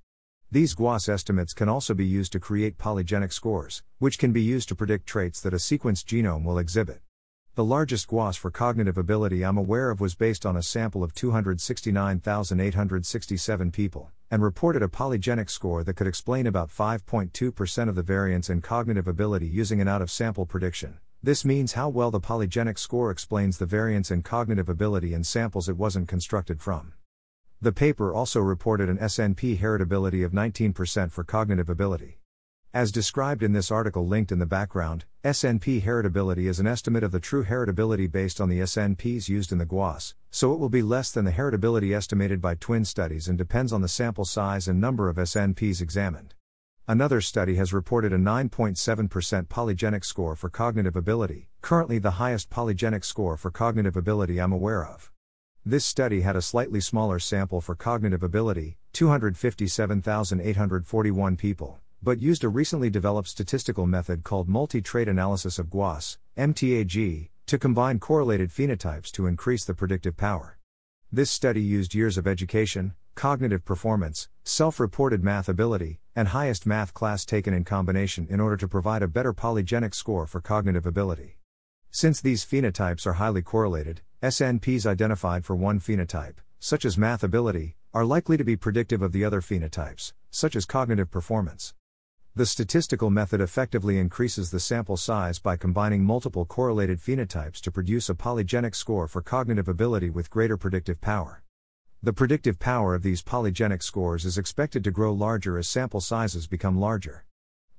These 0.51 0.75
GWAS 0.75 1.09
estimates 1.09 1.53
can 1.53 1.67
also 1.67 1.93
be 1.93 2.05
used 2.05 2.31
to 2.33 2.39
create 2.39 2.77
polygenic 2.77 3.33
scores, 3.33 3.83
which 3.97 4.19
can 4.19 4.31
be 4.31 4.41
used 4.41 4.69
to 4.69 4.75
predict 4.75 5.07
traits 5.07 5.41
that 5.41 5.53
a 5.53 5.57
sequenced 5.57 6.05
genome 6.05 6.45
will 6.45 6.59
exhibit. 6.59 7.01
The 7.55 7.63
largest 7.63 8.07
GWAS 8.07 8.37
for 8.37 8.51
cognitive 8.51 8.97
ability 8.97 9.43
I'm 9.43 9.57
aware 9.57 9.89
of 9.89 9.99
was 9.99 10.13
based 10.13 10.45
on 10.45 10.55
a 10.55 10.63
sample 10.63 11.03
of 11.03 11.13
269,867 11.13 13.71
people 13.71 14.11
and 14.29 14.43
reported 14.43 14.83
a 14.83 14.87
polygenic 14.87 15.49
score 15.49 15.83
that 15.83 15.95
could 15.95 16.07
explain 16.07 16.47
about 16.47 16.69
5.2% 16.69 17.89
of 17.89 17.95
the 17.95 18.03
variance 18.03 18.49
in 18.49 18.61
cognitive 18.61 19.07
ability 19.07 19.47
using 19.47 19.81
an 19.81 19.87
out 19.87 20.01
of 20.01 20.11
sample 20.11 20.45
prediction. 20.45 20.99
This 21.23 21.43
means 21.43 21.73
how 21.73 21.89
well 21.89 22.11
the 22.11 22.19
polygenic 22.19 22.77
score 22.77 23.09
explains 23.09 23.57
the 23.57 23.65
variance 23.65 24.11
in 24.11 24.21
cognitive 24.21 24.69
ability 24.69 25.13
in 25.13 25.23
samples 25.23 25.67
it 25.67 25.77
wasn't 25.77 26.07
constructed 26.07 26.61
from. 26.61 26.93
The 27.61 27.71
paper 27.71 28.13
also 28.13 28.41
reported 28.41 28.89
an 28.89 28.97
SNP 28.97 29.59
heritability 29.59 30.25
of 30.25 30.33
19% 30.33 31.11
for 31.11 31.23
cognitive 31.23 31.69
ability. 31.69 32.19
As 32.73 32.91
described 32.91 33.41
in 33.41 33.53
this 33.53 33.71
article 33.71 34.05
linked 34.05 34.33
in 34.33 34.39
the 34.39 34.45
background, 34.45 35.05
SNP 35.23 35.83
heritability 35.83 36.49
is 36.49 36.59
an 36.59 36.67
estimate 36.67 37.03
of 37.03 37.13
the 37.13 37.21
true 37.21 37.45
heritability 37.45 38.11
based 38.11 38.41
on 38.41 38.49
the 38.49 38.59
SNPs 38.59 39.29
used 39.29 39.53
in 39.53 39.57
the 39.57 39.65
GWAS, 39.65 40.13
so 40.29 40.53
it 40.53 40.59
will 40.59 40.67
be 40.67 40.81
less 40.81 41.09
than 41.09 41.23
the 41.23 41.31
heritability 41.31 41.95
estimated 41.95 42.41
by 42.41 42.55
twin 42.55 42.83
studies 42.83 43.29
and 43.29 43.37
depends 43.37 43.71
on 43.71 43.81
the 43.81 43.87
sample 43.87 44.25
size 44.25 44.67
and 44.67 44.81
number 44.81 45.07
of 45.07 45.15
SNPs 45.15 45.81
examined. 45.81 46.35
Another 46.85 47.21
study 47.21 47.55
has 47.55 47.71
reported 47.71 48.11
a 48.11 48.17
9.7% 48.17 49.47
polygenic 49.47 50.03
score 50.03 50.35
for 50.35 50.49
cognitive 50.49 50.97
ability, 50.97 51.47
currently 51.61 51.97
the 51.97 52.11
highest 52.11 52.49
polygenic 52.49 53.05
score 53.05 53.37
for 53.37 53.49
cognitive 53.49 53.95
ability 53.95 54.39
I'm 54.39 54.51
aware 54.51 54.85
of. 54.85 55.13
This 55.65 55.83
study 55.83 56.21
had 56.21 56.35
a 56.35 56.41
slightly 56.41 56.79
smaller 56.79 57.17
sample 57.17 57.59
for 57.59 57.73
cognitive 57.73 58.21
ability, 58.21 58.77
257,841 58.93 61.37
people 61.37 61.79
but 62.05 62.21
used 62.21 62.43
a 62.43 62.49
recently 62.49 62.91
developed 62.91 63.27
statistical 63.27 63.87
method 63.87 64.23
called 64.23 64.47
multi 64.47 64.79
trait 64.79 65.07
analysis 65.07 65.57
of 65.57 65.71
GWAS, 65.71 66.19
MTAG, 66.37 67.29
to 67.47 67.57
combine 67.57 67.97
correlated 67.97 68.51
phenotypes 68.51 69.11
to 69.11 69.25
increase 69.25 69.65
the 69.65 69.73
predictive 69.73 70.15
power. 70.15 70.59
This 71.11 71.31
study 71.31 71.63
used 71.63 71.95
years 71.95 72.19
of 72.19 72.27
education, 72.27 72.93
cognitive 73.15 73.65
performance, 73.65 74.29
self 74.43 74.79
reported 74.79 75.23
math 75.23 75.49
ability, 75.49 75.99
and 76.15 76.27
highest 76.27 76.67
math 76.67 76.93
class 76.93 77.25
taken 77.25 77.55
in 77.55 77.63
combination 77.63 78.27
in 78.29 78.39
order 78.39 78.57
to 78.57 78.67
provide 78.67 79.01
a 79.01 79.07
better 79.07 79.33
polygenic 79.33 79.95
score 79.95 80.27
for 80.27 80.41
cognitive 80.41 80.85
ability. 80.85 81.39
Since 81.89 82.21
these 82.21 82.45
phenotypes 82.45 83.07
are 83.07 83.13
highly 83.13 83.41
correlated, 83.41 84.01
SNPs 84.23 84.85
identified 84.85 85.43
for 85.43 85.55
one 85.55 85.79
phenotype, 85.79 86.35
such 86.57 86.85
as 86.85 86.97
math 86.97 87.21
ability, 87.21 87.75
are 87.93 88.05
likely 88.05 88.37
to 88.37 88.45
be 88.45 88.55
predictive 88.55 89.01
of 89.01 89.11
the 89.11 89.25
other 89.25 89.41
phenotypes, 89.41 90.13
such 90.29 90.55
as 90.55 90.65
cognitive 90.65 91.11
performance. 91.11 91.73
The 92.33 92.45
statistical 92.45 93.09
method 93.09 93.41
effectively 93.41 93.99
increases 93.99 94.51
the 94.51 94.59
sample 94.59 94.95
size 94.95 95.37
by 95.39 95.57
combining 95.57 96.03
multiple 96.05 96.45
correlated 96.45 96.99
phenotypes 96.99 97.59
to 97.61 97.71
produce 97.71 98.09
a 98.09 98.15
polygenic 98.15 98.73
score 98.73 99.07
for 99.07 99.21
cognitive 99.21 99.67
ability 99.67 100.09
with 100.09 100.29
greater 100.29 100.55
predictive 100.55 101.01
power. 101.01 101.43
The 102.01 102.13
predictive 102.13 102.57
power 102.57 102.95
of 102.95 103.03
these 103.03 103.21
polygenic 103.21 103.83
scores 103.83 104.25
is 104.25 104.37
expected 104.37 104.83
to 104.85 104.91
grow 104.91 105.13
larger 105.13 105.57
as 105.57 105.67
sample 105.67 106.01
sizes 106.01 106.47
become 106.47 106.79
larger. 106.79 107.25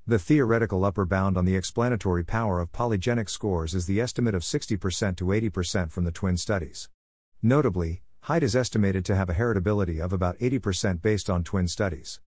The 0.08 0.20
theoretical 0.20 0.84
upper 0.84 1.04
bound 1.04 1.36
on 1.36 1.46
the 1.46 1.56
explanatory 1.56 2.24
power 2.24 2.60
of 2.60 2.70
polygenic 2.70 3.28
scores 3.28 3.74
is 3.74 3.86
the 3.86 4.00
estimate 4.00 4.36
of 4.36 4.42
60% 4.42 5.16
to 5.16 5.24
80% 5.24 5.90
from 5.90 6.04
the 6.04 6.12
twin 6.12 6.36
studies. 6.36 6.88
Notably, 7.42 8.02
height 8.20 8.44
is 8.44 8.54
estimated 8.54 9.04
to 9.06 9.16
have 9.16 9.28
a 9.28 9.34
heritability 9.34 9.98
of 9.98 10.12
about 10.12 10.38
80% 10.38 11.02
based 11.02 11.28
on 11.28 11.42
twin 11.42 11.66
studies. 11.66 12.20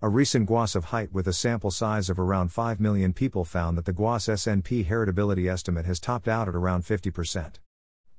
A 0.00 0.08
recent 0.08 0.48
GWAS 0.48 0.76
of 0.76 0.84
height 0.84 1.12
with 1.12 1.26
a 1.26 1.32
sample 1.32 1.72
size 1.72 2.08
of 2.08 2.20
around 2.20 2.52
5 2.52 2.78
million 2.78 3.12
people 3.12 3.44
found 3.44 3.76
that 3.76 3.86
the 3.86 3.92
GWAS 3.92 4.28
SNP 4.28 4.86
heritability 4.86 5.50
estimate 5.50 5.84
has 5.84 5.98
topped 5.98 6.28
out 6.28 6.46
at 6.46 6.54
around 6.54 6.84
50%. 6.84 7.54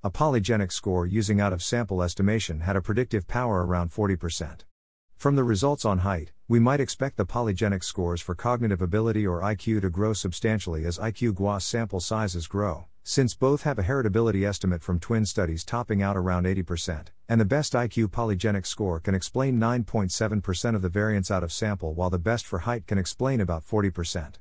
A 0.03 0.11
polygenic 0.11 0.73
score 0.73 1.07
using 1.07 1.39
out 1.39 1.53
of 1.53 1.63
sample 1.63 2.03
estimation 2.03 2.59
had 2.59 2.75
a 2.75 2.81
predictive 2.81 3.25
power 3.25 3.65
around 3.65 3.89
40%. 3.89 4.65
From 5.17 5.35
the 5.35 5.43
results 5.43 5.83
on 5.83 5.99
height, 5.99 6.31
we 6.47 6.59
might 6.59 6.79
expect 6.79 7.17
the 7.17 7.25
polygenic 7.25 7.83
scores 7.83 8.21
for 8.21 8.35
cognitive 8.35 8.83
ability 8.83 9.25
or 9.25 9.41
IQ 9.41 9.81
to 9.81 9.89
grow 9.89 10.13
substantially 10.13 10.85
as 10.85 10.99
IQ 10.99 11.33
GWAS 11.33 11.63
sample 11.63 11.99
sizes 11.99 12.45
grow, 12.45 12.85
since 13.03 13.33
both 13.33 13.63
have 13.63 13.79
a 13.79 13.83
heritability 13.83 14.47
estimate 14.47 14.83
from 14.83 14.99
twin 14.99 15.25
studies 15.25 15.65
topping 15.65 16.03
out 16.03 16.15
around 16.15 16.45
80%, 16.45 17.07
and 17.27 17.41
the 17.41 17.45
best 17.45 17.73
IQ 17.73 18.09
polygenic 18.09 18.67
score 18.67 18.99
can 18.99 19.15
explain 19.15 19.59
9.7% 19.59 20.75
of 20.75 20.83
the 20.83 20.87
variance 20.87 21.31
out 21.31 21.43
of 21.43 21.51
sample 21.51 21.95
while 21.95 22.11
the 22.11 22.19
best 22.19 22.45
for 22.45 22.59
height 22.59 22.85
can 22.85 22.99
explain 22.99 23.41
about 23.41 23.65
40%. 23.65 24.35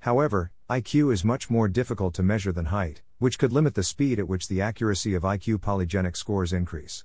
However, 0.00 0.52
IQ 0.70 1.12
is 1.12 1.22
much 1.22 1.50
more 1.50 1.68
difficult 1.68 2.14
to 2.14 2.22
measure 2.22 2.50
than 2.50 2.66
height, 2.66 3.02
which 3.18 3.38
could 3.38 3.52
limit 3.52 3.74
the 3.74 3.82
speed 3.82 4.18
at 4.18 4.26
which 4.26 4.48
the 4.48 4.62
accuracy 4.62 5.14
of 5.14 5.22
IQ 5.22 5.58
polygenic 5.58 6.16
scores 6.16 6.54
increase. 6.54 7.04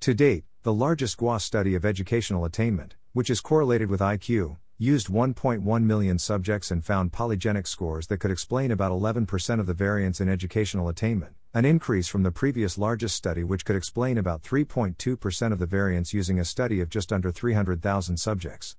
To 0.00 0.12
date, 0.12 0.44
the 0.64 0.72
largest 0.72 1.18
GWAS 1.18 1.42
study 1.42 1.76
of 1.76 1.84
educational 1.84 2.44
attainment, 2.44 2.96
which 3.12 3.30
is 3.30 3.40
correlated 3.40 3.88
with 3.88 4.00
IQ, 4.00 4.56
used 4.76 5.06
1.1 5.06 5.82
million 5.84 6.18
subjects 6.18 6.72
and 6.72 6.84
found 6.84 7.12
polygenic 7.12 7.64
scores 7.68 8.08
that 8.08 8.18
could 8.18 8.32
explain 8.32 8.72
about 8.72 8.90
11% 8.90 9.60
of 9.60 9.66
the 9.66 9.72
variance 9.74 10.20
in 10.20 10.28
educational 10.28 10.88
attainment, 10.88 11.34
an 11.54 11.64
increase 11.64 12.08
from 12.08 12.24
the 12.24 12.32
previous 12.32 12.76
largest 12.76 13.14
study 13.14 13.44
which 13.44 13.64
could 13.64 13.76
explain 13.76 14.18
about 14.18 14.42
3.2% 14.42 15.52
of 15.52 15.60
the 15.60 15.66
variance 15.66 16.12
using 16.12 16.40
a 16.40 16.44
study 16.44 16.80
of 16.80 16.90
just 16.90 17.12
under 17.12 17.30
300,000 17.30 18.16
subjects. 18.16 18.76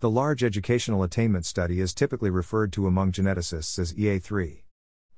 The 0.00 0.10
Large 0.10 0.42
Educational 0.42 1.04
Attainment 1.04 1.46
Study 1.46 1.80
is 1.80 1.94
typically 1.94 2.30
referred 2.30 2.72
to 2.72 2.88
among 2.88 3.12
geneticists 3.12 3.78
as 3.78 3.94
EA3. 3.94 4.64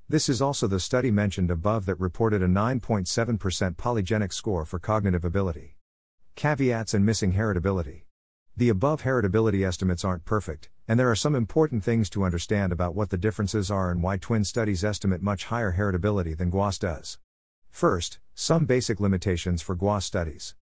This 0.07 0.29
is 0.29 0.43
also 0.43 0.67
the 0.67 0.81
study 0.81 1.11
mentioned 1.11 1.51
above 1.51 1.87
that 1.87 1.99
reported 1.99 2.43
a 2.43 2.47
9.7% 2.47 3.77
polygenic 3.77 4.35
score 4.35 4.67
for 4.67 4.79
cognitive 4.79 5.25
ability. 5.25 5.74
Caveats 6.37 6.95
and 6.95 7.07
missing 7.07 7.35
heritability. 7.35 8.03
The 8.57 8.69
above 8.69 9.03
heritability 9.03 9.65
estimates 9.65 10.05
aren't 10.05 10.25
perfect, 10.25 10.69
and 10.89 10.99
there 10.99 11.09
are 11.09 11.15
some 11.15 11.37
important 11.37 11.85
things 11.85 12.11
to 12.11 12.25
understand 12.25 12.73
about 12.73 12.97
what 12.97 13.11
the 13.11 13.17
differences 13.17 13.71
are 13.71 13.93
and 13.93 14.03
why 14.03 14.17
twin 14.17 14.43
studies 14.43 14.85
estimate 14.85 15.23
much 15.23 15.45
higher 15.45 15.75
heritability 15.75 16.37
than 16.37 16.51
GWAS 16.51 16.81
does. 16.81 17.19
First, 17.71 18.19
some 18.35 18.65
basic 18.65 18.99
limitations 18.99 19.63
for 19.63 19.77
GWAS 19.77 20.03
studies. 20.03 20.57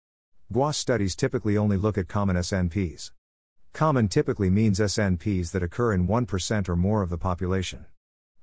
GWAS 0.52 0.74
studies 0.74 1.16
typically 1.16 1.56
only 1.56 1.78
look 1.78 2.00
at 2.00 2.08
common 2.08 2.36
SNPs. 2.36 3.12
Common 3.72 4.08
typically 4.08 4.50
means 4.50 4.80
SNPs 4.80 5.52
that 5.52 5.62
occur 5.62 5.94
in 5.94 6.08
1% 6.08 6.68
or 6.68 6.76
more 6.76 7.04
of 7.04 7.12
the 7.12 7.18
population. 7.20 7.86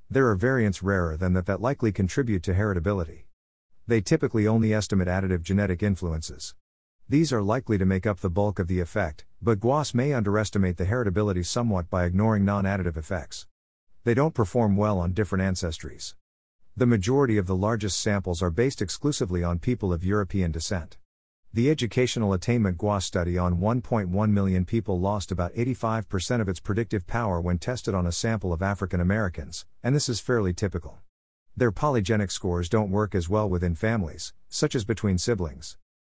There 0.09 0.28
are 0.28 0.37
variants 0.37 0.80
rarer 0.80 1.16
than 1.16 1.33
that 1.33 1.47
that 1.47 1.61
likely 1.61 1.90
contribute 1.90 2.45
to 2.45 2.54
heritability. 2.54 3.25
They 3.88 4.00
typically 4.00 4.47
only 4.47 4.73
estimate 4.73 5.09
additive 5.09 5.42
genetic 5.42 5.83
influences. 5.83 6.54
These 7.08 7.32
are 7.32 7.40
likely 7.40 7.78
to 7.78 7.86
make 7.86 8.04
up 8.04 8.18
the 8.18 8.28
bulk 8.28 8.58
of 8.58 8.66
the 8.66 8.80
effect, 8.80 9.26
but 9.40 9.60
GWAS 9.60 9.94
may 9.94 10.12
underestimate 10.12 10.76
the 10.76 10.86
heritability 10.86 11.46
somewhat 11.46 11.88
by 11.88 12.04
ignoring 12.04 12.44
non 12.44 12.64
additive 12.64 12.96
effects. 12.96 13.46
They 14.02 14.12
don't 14.12 14.34
perform 14.34 14.76
well 14.76 14.98
on 14.98 15.12
different 15.12 15.44
ancestries. 15.44 16.16
The 16.76 16.84
majority 16.84 17.38
of 17.38 17.46
the 17.46 17.54
largest 17.54 18.00
samples 18.00 18.42
are 18.42 18.50
based 18.50 18.82
exclusively 18.82 19.44
on 19.44 19.60
people 19.60 19.92
of 19.92 20.04
European 20.04 20.50
descent. 20.50 20.98
The 21.52 21.70
Educational 21.70 22.32
Attainment 22.32 22.76
GWAS 22.76 23.04
study 23.04 23.38
on 23.38 23.60
1.1 23.60 24.30
million 24.30 24.64
people 24.64 24.98
lost 24.98 25.30
about 25.30 25.54
85% 25.54 26.40
of 26.40 26.48
its 26.48 26.58
predictive 26.58 27.06
power 27.06 27.40
when 27.40 27.58
tested 27.58 27.94
on 27.94 28.08
a 28.08 28.10
sample 28.10 28.52
of 28.52 28.62
African 28.62 29.00
Americans, 29.00 29.64
and 29.80 29.94
this 29.94 30.08
is 30.08 30.18
fairly 30.18 30.52
typical. 30.52 30.98
Their 31.56 31.70
polygenic 31.70 32.32
scores 32.32 32.68
don't 32.68 32.90
work 32.90 33.14
as 33.14 33.28
well 33.28 33.48
within 33.48 33.76
families, 33.76 34.34
such 34.48 34.75
as 34.75 34.84
between 34.84 35.18
siblings. 35.18 35.78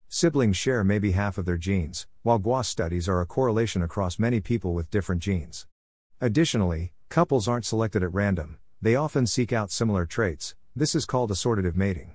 Siblings 0.09 0.57
share 0.57 0.85
maybe 0.85 1.13
half 1.13 1.37
of 1.37 1.47
their 1.47 1.57
genes, 1.57 2.07
while 2.23 2.39
GWAS 2.39 2.67
studies 2.67 3.09
are 3.09 3.21
a 3.21 3.27
correlation 3.27 3.83
across 3.83 4.19
many 4.19 4.41
people 4.41 4.73
with 4.73 4.91
different 4.91 5.21
genes. 5.21 5.67
Additionally, 6.21 6.93
couples 7.09 7.49
aren't 7.49 7.67
selected 7.67 8.03
at 8.03 8.15
random, 8.15 8.59
they 8.81 8.95
often 8.95 9.27
seek 9.27 9.53
out 9.53 9.73
similar 9.73 10.07
traits, 10.07 10.55
this 10.77 10.95
is 10.95 11.07
called 11.07 11.31
assortative 11.31 11.75
mating. 11.75 12.15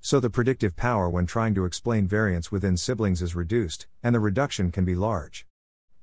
So 0.00 0.18
the 0.18 0.30
predictive 0.30 0.76
power 0.76 1.10
when 1.10 1.26
trying 1.26 1.54
to 1.56 1.64
explain 1.64 2.08
variance 2.08 2.50
within 2.50 2.76
siblings 2.76 3.20
is 3.20 3.34
reduced, 3.34 3.86
and 4.02 4.14
the 4.14 4.20
reduction 4.20 4.70
can 4.70 4.84
be 4.84 4.94
large. 4.94 5.46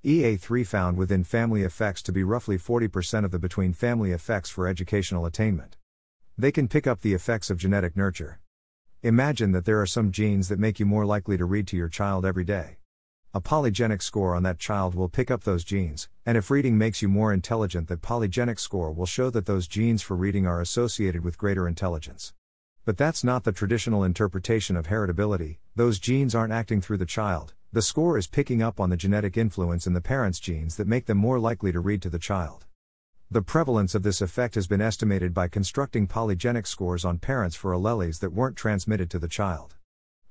EA3 0.04 0.68
found 0.68 0.98
within 0.98 1.24
family 1.24 1.64
effects 1.64 2.04
to 2.04 2.12
be 2.12 2.24
roughly 2.24 2.58
40% 2.58 3.24
of 3.24 3.32
the 3.32 3.40
between 3.40 3.74
family 3.74 4.12
effects 4.12 4.50
for 4.50 4.68
educational 4.68 5.26
attainment. 5.26 5.78
They 6.38 6.52
can 6.52 6.68
pick 6.68 6.86
up 6.86 7.02
the 7.02 7.14
effects 7.14 7.50
of 7.50 7.58
genetic 7.58 7.96
nurture. 7.96 8.40
Imagine 9.06 9.52
that 9.52 9.66
there 9.66 9.82
are 9.82 9.86
some 9.86 10.14
genes 10.14 10.48
that 10.48 10.60
make 10.60 10.80
you 10.80 10.86
more 10.86 11.06
likely 11.06 11.36
to 11.36 11.44
read 11.44 11.68
to 11.68 11.76
your 11.76 11.90
child 11.90 12.26
every 12.26 12.46
day. 12.46 12.78
A 13.34 13.42
polygenic 13.42 14.02
score 14.02 14.34
on 14.34 14.44
that 14.44 14.60
child 14.60 14.96
will 14.96 15.10
pick 15.10 15.30
up 15.30 15.44
those 15.44 15.66
genes, 15.66 16.08
and 16.26 16.38
if 16.38 16.50
reading 16.50 16.78
makes 16.78 17.02
you 17.02 17.10
more 17.10 17.34
intelligent, 17.34 17.90
that 17.90 18.02
polygenic 18.02 18.62
score 18.62 18.94
will 18.94 19.06
show 19.06 19.30
that 19.30 19.46
those 19.46 19.68
genes 19.68 20.02
for 20.02 20.16
reading 20.16 20.48
are 20.48 20.62
associated 20.62 21.22
with 21.22 21.38
greater 21.38 21.68
intelligence. 21.68 22.34
But 22.86 22.96
that's 22.96 23.26
not 23.26 23.44
the 23.44 23.52
traditional 23.52 24.06
interpretation 24.06 24.78
of 24.78 24.88
heritability, 24.88 25.58
those 25.76 26.00
genes 26.00 26.34
aren't 26.34 26.54
acting 26.54 26.80
through 26.80 27.00
the 27.00 27.06
child, 27.06 27.54
the 27.74 27.82
score 27.82 28.18
is 28.18 28.28
picking 28.28 28.62
up 28.62 28.80
on 28.80 28.90
the 28.90 28.96
genetic 28.96 29.36
influence 29.36 29.86
in 29.86 29.92
the 29.92 30.00
parent's 30.00 30.40
genes 30.40 30.78
that 30.78 30.88
make 30.88 31.08
them 31.08 31.18
more 31.18 31.40
likely 31.40 31.74
to 31.74 31.82
read 31.82 32.02
to 32.04 32.10
the 32.10 32.20
child. 32.20 32.68
The 33.34 33.42
prevalence 33.42 33.96
of 33.96 34.04
this 34.04 34.22
effect 34.22 34.54
has 34.54 34.68
been 34.68 34.80
estimated 34.80 35.34
by 35.34 35.48
constructing 35.48 36.06
polygenic 36.06 36.68
scores 36.68 37.04
on 37.04 37.18
parents 37.18 37.56
for 37.56 37.72
alleles 37.72 38.20
that 38.20 38.32
weren't 38.32 38.56
transmitted 38.56 39.10
to 39.10 39.18
the 39.18 39.28
child. 39.28 39.74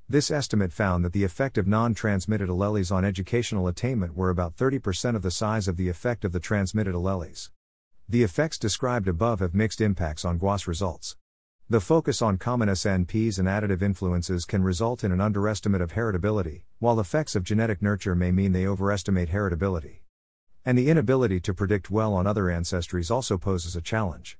This 0.08 0.30
estimate 0.30 0.72
found 0.72 1.04
that 1.04 1.12
the 1.12 1.24
effect 1.24 1.58
of 1.58 1.66
non 1.66 1.94
transmitted 1.94 2.48
alleles 2.48 2.92
on 2.92 3.04
educational 3.04 3.66
attainment 3.66 4.14
were 4.14 4.30
about 4.30 4.54
30% 4.54 5.16
of 5.16 5.22
the 5.22 5.32
size 5.32 5.66
of 5.66 5.76
the 5.76 5.88
effect 5.88 6.24
of 6.24 6.30
the 6.30 6.38
transmitted 6.38 6.94
alleles. 6.94 7.50
The 8.08 8.22
effects 8.22 8.56
described 8.56 9.08
above 9.08 9.40
have 9.40 9.52
mixed 9.52 9.80
impacts 9.80 10.24
on 10.24 10.38
GWAS 10.38 10.68
results. 10.68 11.16
The 11.68 11.80
focus 11.80 12.22
on 12.22 12.38
common 12.38 12.68
SNPs 12.68 13.36
and 13.36 13.48
additive 13.48 13.82
influences 13.82 14.44
can 14.44 14.62
result 14.62 15.02
in 15.02 15.10
an 15.10 15.20
underestimate 15.20 15.80
of 15.80 15.94
heritability, 15.94 16.62
while 16.78 17.00
effects 17.00 17.34
of 17.34 17.42
genetic 17.42 17.82
nurture 17.82 18.14
may 18.14 18.30
mean 18.30 18.52
they 18.52 18.68
overestimate 18.68 19.30
heritability. 19.30 20.01
And 20.64 20.78
the 20.78 20.88
inability 20.88 21.40
to 21.40 21.54
predict 21.54 21.90
well 21.90 22.14
on 22.14 22.24
other 22.24 22.44
ancestries 22.44 23.10
also 23.10 23.36
poses 23.36 23.74
a 23.74 23.80
challenge. 23.80 24.38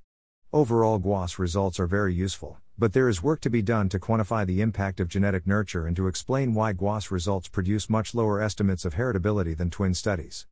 Overall, 0.53 0.97
GWAS 0.97 1.37
results 1.37 1.81
are 1.81 1.87
very 1.87 2.13
useful, 2.13 2.59
but 2.77 2.93
there 2.93 3.09
is 3.09 3.21
work 3.21 3.41
to 3.41 3.49
be 3.49 3.61
done 3.61 3.89
to 3.89 3.99
quantify 3.99 4.45
the 4.45 4.61
impact 4.61 5.01
of 5.01 5.09
genetic 5.09 5.45
nurture 5.45 5.85
and 5.85 5.97
to 5.97 6.07
explain 6.07 6.53
why 6.53 6.71
GWAS 6.71 7.11
results 7.11 7.49
produce 7.49 7.89
much 7.89 8.15
lower 8.15 8.41
estimates 8.41 8.85
of 8.85 8.95
heritability 8.95 9.57
than 9.57 9.69
twin 9.69 9.93
studies. 9.93 10.47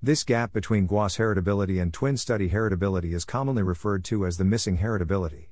This 0.00 0.22
gap 0.22 0.52
between 0.52 0.86
GWAS 0.86 1.18
heritability 1.18 1.82
and 1.82 1.92
twin 1.92 2.16
study 2.16 2.50
heritability 2.50 3.12
is 3.12 3.24
commonly 3.24 3.64
referred 3.64 4.04
to 4.04 4.24
as 4.24 4.36
the 4.36 4.44
missing 4.44 4.78
heritability. 4.78 5.48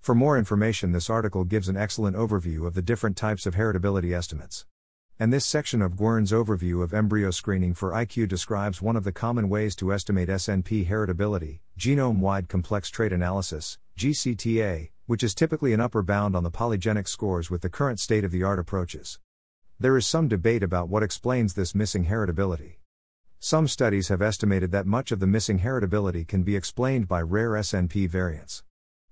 For 0.00 0.14
more 0.14 0.38
information, 0.38 0.92
this 0.92 1.10
article 1.10 1.42
gives 1.42 1.68
an 1.68 1.76
excellent 1.76 2.16
overview 2.16 2.64
of 2.64 2.74
the 2.74 2.82
different 2.82 3.16
types 3.16 3.44
of 3.44 3.56
heritability 3.56 4.16
estimates. 4.16 4.66
And 5.20 5.30
this 5.30 5.44
section 5.44 5.82
of 5.82 5.98
Gwern's 5.98 6.32
overview 6.32 6.82
of 6.82 6.94
embryo 6.94 7.30
screening 7.30 7.74
for 7.74 7.90
IQ 7.90 8.26
describes 8.26 8.80
one 8.80 8.96
of 8.96 9.04
the 9.04 9.12
common 9.12 9.50
ways 9.50 9.76
to 9.76 9.92
estimate 9.92 10.30
SNP 10.30 10.88
heritability, 10.88 11.58
genome 11.78 12.20
wide 12.20 12.48
complex 12.48 12.88
trait 12.88 13.12
analysis, 13.12 13.76
GCTA, 13.98 14.88
which 15.04 15.22
is 15.22 15.34
typically 15.34 15.74
an 15.74 15.80
upper 15.80 16.02
bound 16.02 16.34
on 16.34 16.42
the 16.42 16.50
polygenic 16.50 17.06
scores 17.06 17.50
with 17.50 17.60
the 17.60 17.68
current 17.68 18.00
state 18.00 18.24
of 18.24 18.30
the 18.30 18.42
art 18.42 18.58
approaches. 18.58 19.18
There 19.78 19.98
is 19.98 20.06
some 20.06 20.26
debate 20.26 20.62
about 20.62 20.88
what 20.88 21.02
explains 21.02 21.52
this 21.52 21.74
missing 21.74 22.06
heritability. 22.06 22.76
Some 23.38 23.68
studies 23.68 24.08
have 24.08 24.22
estimated 24.22 24.72
that 24.72 24.86
much 24.86 25.12
of 25.12 25.20
the 25.20 25.26
missing 25.26 25.58
heritability 25.58 26.26
can 26.26 26.44
be 26.44 26.56
explained 26.56 27.08
by 27.08 27.20
rare 27.20 27.50
SNP 27.50 28.08
variants. 28.08 28.62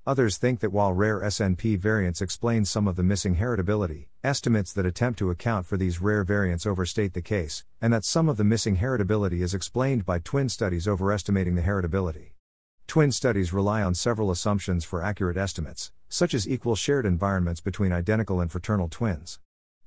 Others 0.09 0.39
think 0.39 0.61
that 0.61 0.73
while 0.73 0.95
rare 0.95 1.21
SNP 1.21 1.79
variants 1.79 2.23
explain 2.23 2.65
some 2.65 2.89
of 2.89 2.97
the 2.97 3.03
missing 3.03 3.37
heritability, 3.37 4.07
estimates 4.25 4.73
that 4.73 4.87
attempt 4.87 5.19
to 5.19 5.29
account 5.29 5.67
for 5.67 5.77
these 5.77 6.01
rare 6.01 6.25
variants 6.25 6.65
overstate 6.65 7.13
the 7.13 7.21
case, 7.21 7.67
and 7.83 7.93
that 7.93 8.07
some 8.07 8.27
of 8.27 8.39
the 8.39 8.43
missing 8.43 8.79
heritability 8.79 9.43
is 9.43 9.53
explained 9.53 10.07
by 10.07 10.19
twin 10.19 10.49
studies 10.49 10.89
overestimating 10.89 11.57
the 11.57 11.61
heritability. 11.61 12.31
Twin 12.87 13.13
studies 13.13 13.53
rely 13.53 13.83
on 13.83 13.95
several 13.95 14.31
assumptions 14.31 14.83
for 14.83 15.05
accurate 15.05 15.37
estimates, 15.37 15.93
such 16.09 16.33
as 16.33 16.49
equal 16.49 16.75
shared 16.75 17.05
environments 17.05 17.61
between 17.61 17.93
identical 17.93 18.41
and 18.41 18.51
fraternal 18.51 18.89
twins. 18.89 19.41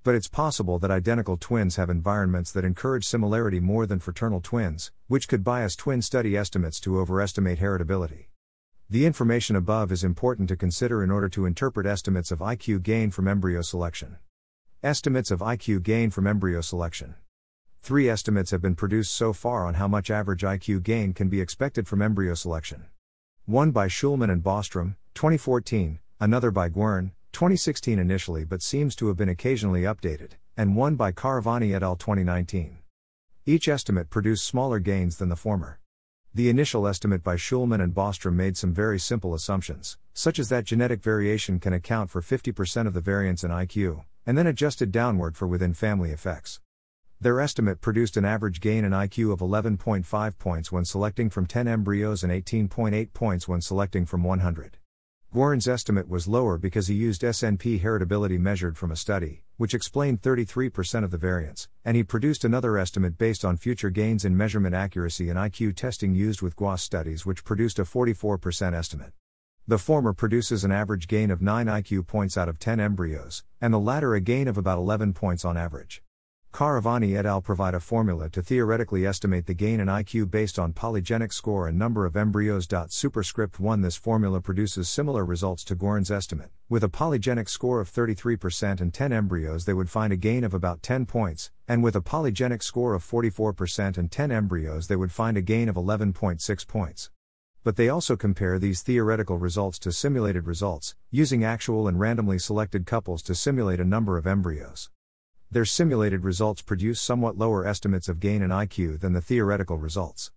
but 0.03 0.13
it's 0.13 0.27
possible 0.27 0.77
that 0.77 0.91
identical 0.91 1.35
twins 1.35 1.77
have 1.77 1.89
environments 1.89 2.51
that 2.51 2.63
encourage 2.63 3.05
similarity 3.05 3.59
more 3.59 3.87
than 3.87 3.99
fraternal 3.99 4.39
twins, 4.39 4.91
which 5.07 5.27
could 5.27 5.43
bias 5.43 5.75
twin 5.75 5.99
study 5.99 6.37
estimates 6.37 6.79
to 6.79 6.99
overestimate 6.99 7.59
heritability. 7.59 8.25
The 8.91 9.05
information 9.05 9.55
above 9.55 9.89
is 9.89 10.03
important 10.03 10.49
to 10.49 10.57
consider 10.57 11.01
in 11.01 11.11
order 11.11 11.29
to 11.29 11.45
interpret 11.45 11.85
estimates 11.85 12.29
of 12.29 12.39
IQ 12.39 12.83
gain 12.83 13.09
from 13.09 13.25
embryo 13.25 13.61
selection. 13.61 14.17
Estimates 14.83 15.31
of 15.31 15.39
IQ 15.39 15.83
gain 15.83 16.09
from 16.09 16.27
embryo 16.27 16.59
selection. 16.59 17.15
Three 17.81 18.09
estimates 18.09 18.51
have 18.51 18.61
been 18.61 18.75
produced 18.75 19.15
so 19.15 19.31
far 19.31 19.65
on 19.65 19.75
how 19.75 19.87
much 19.87 20.11
average 20.11 20.41
IQ 20.41 20.83
gain 20.83 21.13
can 21.13 21.29
be 21.29 21.39
expected 21.39 21.87
from 21.87 22.01
embryo 22.01 22.33
selection. 22.33 22.87
One 23.45 23.71
by 23.71 23.87
Shulman 23.87 24.29
and 24.29 24.43
Bostrom, 24.43 24.97
2014, 25.13 25.99
another 26.19 26.51
by 26.51 26.67
Gwern, 26.67 27.11
2016 27.31 27.97
initially 27.97 28.43
but 28.43 28.61
seems 28.61 28.93
to 28.97 29.07
have 29.07 29.15
been 29.15 29.29
occasionally 29.29 29.83
updated, 29.83 30.31
and 30.57 30.75
one 30.75 30.97
by 30.97 31.13
Karavani 31.13 31.73
et 31.73 31.81
al. 31.81 31.95
2019. 31.95 32.79
Each 33.45 33.69
estimate 33.69 34.09
produced 34.09 34.43
smaller 34.43 34.79
gains 34.79 35.15
than 35.15 35.29
the 35.29 35.37
former. 35.37 35.79
The 36.33 36.47
initial 36.47 36.87
estimate 36.87 37.23
by 37.23 37.35
Shulman 37.35 37.83
and 37.83 37.93
Bostrom 37.93 38.35
made 38.35 38.55
some 38.55 38.73
very 38.73 38.97
simple 38.97 39.33
assumptions, 39.33 39.97
such 40.13 40.39
as 40.39 40.47
that 40.47 40.63
genetic 40.63 41.03
variation 41.03 41.59
can 41.59 41.73
account 41.73 42.09
for 42.09 42.21
50% 42.21 42.87
of 42.87 42.93
the 42.93 43.01
variance 43.01 43.43
in 43.43 43.51
IQ, 43.51 44.05
and 44.25 44.37
then 44.37 44.47
adjusted 44.47 44.93
downward 44.93 45.35
for 45.35 45.45
within 45.45 45.73
family 45.73 46.11
effects. 46.11 46.61
Their 47.19 47.41
estimate 47.41 47.81
produced 47.81 48.15
an 48.15 48.23
average 48.23 48.61
gain 48.61 48.85
in 48.85 48.93
IQ 48.93 49.33
of 49.33 49.39
11.5 49.39 50.37
points 50.37 50.71
when 50.71 50.85
selecting 50.85 51.29
from 51.29 51.47
10 51.47 51.67
embryos 51.67 52.23
and 52.23 52.31
18.8 52.31 53.11
points 53.11 53.49
when 53.49 53.59
selecting 53.59 54.05
from 54.05 54.23
100. 54.23 54.77
Gwern's 55.33 55.65
estimate 55.65 56.09
was 56.09 56.27
lower 56.27 56.57
because 56.57 56.87
he 56.87 56.93
used 56.93 57.21
SNP 57.21 57.81
heritability 57.81 58.37
measured 58.37 58.77
from 58.77 58.91
a 58.91 58.97
study, 58.97 59.45
which 59.55 59.73
explained 59.73 60.21
33% 60.21 61.05
of 61.05 61.11
the 61.11 61.17
variance, 61.17 61.69
and 61.85 61.95
he 61.95 62.03
produced 62.03 62.43
another 62.43 62.77
estimate 62.77 63.17
based 63.17 63.45
on 63.45 63.55
future 63.55 63.89
gains 63.89 64.25
in 64.25 64.35
measurement 64.35 64.75
accuracy 64.75 65.29
and 65.29 65.39
IQ 65.39 65.77
testing 65.77 66.13
used 66.13 66.41
with 66.41 66.57
GWAS 66.57 66.81
studies, 66.81 67.25
which 67.25 67.45
produced 67.45 67.79
a 67.79 67.83
44% 67.83 68.73
estimate. 68.73 69.13
The 69.65 69.77
former 69.77 70.11
produces 70.11 70.65
an 70.65 70.73
average 70.73 71.07
gain 71.07 71.31
of 71.31 71.41
9 71.41 71.65
IQ 71.65 72.07
points 72.07 72.37
out 72.37 72.49
of 72.49 72.59
10 72.59 72.81
embryos, 72.81 73.45
and 73.61 73.73
the 73.73 73.79
latter 73.79 74.13
a 74.13 74.19
gain 74.19 74.49
of 74.49 74.57
about 74.57 74.79
11 74.79 75.13
points 75.13 75.45
on 75.45 75.55
average. 75.55 76.03
Karavani 76.51 77.17
et 77.17 77.25
al. 77.25 77.41
provide 77.41 77.73
a 77.73 77.79
formula 77.79 78.29
to 78.29 78.41
theoretically 78.41 79.05
estimate 79.05 79.45
the 79.45 79.53
gain 79.53 79.79
in 79.79 79.87
IQ 79.87 80.29
based 80.29 80.59
on 80.59 80.73
polygenic 80.73 81.31
score 81.31 81.67
and 81.67 81.79
number 81.79 82.05
of 82.05 82.17
embryos. 82.17 82.67
Superscript 82.89 83.59
1 83.59 83.81
This 83.81 83.95
formula 83.95 84.41
produces 84.41 84.89
similar 84.89 85.23
results 85.23 85.63
to 85.63 85.75
Gwern's 85.75 86.11
estimate. 86.11 86.49
With 86.67 86.83
a 86.83 86.89
polygenic 86.89 87.47
score 87.47 87.79
of 87.79 87.89
33% 87.89 88.81
and 88.81 88.93
10 88.93 89.13
embryos, 89.13 89.63
they 89.63 89.73
would 89.73 89.89
find 89.89 90.11
a 90.11 90.17
gain 90.17 90.43
of 90.43 90.53
about 90.53 90.83
10 90.83 91.05
points, 91.05 91.51
and 91.69 91.81
with 91.81 91.95
a 91.95 92.01
polygenic 92.01 92.61
score 92.61 92.93
of 92.93 93.03
44% 93.03 93.97
and 93.97 94.11
10 94.11 94.31
embryos, 94.31 94.87
they 94.87 94.97
would 94.97 95.11
find 95.11 95.37
a 95.37 95.41
gain 95.41 95.69
of 95.69 95.75
11.6 95.75 96.67
points. 96.67 97.09
But 97.63 97.77
they 97.77 97.87
also 97.87 98.17
compare 98.17 98.59
these 98.59 98.81
theoretical 98.81 99.37
results 99.37 99.79
to 99.79 99.91
simulated 99.91 100.47
results, 100.47 100.95
using 101.11 101.45
actual 101.45 101.87
and 101.87 101.99
randomly 101.99 102.39
selected 102.39 102.85
couples 102.85 103.23
to 103.23 103.35
simulate 103.35 103.79
a 103.79 103.85
number 103.85 104.17
of 104.17 104.27
embryos. 104.27 104.89
Their 105.53 105.65
simulated 105.65 106.23
results 106.23 106.61
produce 106.61 107.01
somewhat 107.01 107.37
lower 107.37 107.67
estimates 107.67 108.07
of 108.07 108.21
gain 108.21 108.41
in 108.41 108.51
IQ 108.51 109.01
than 109.01 109.11
the 109.11 109.19
theoretical 109.19 109.77
results. 109.77 110.31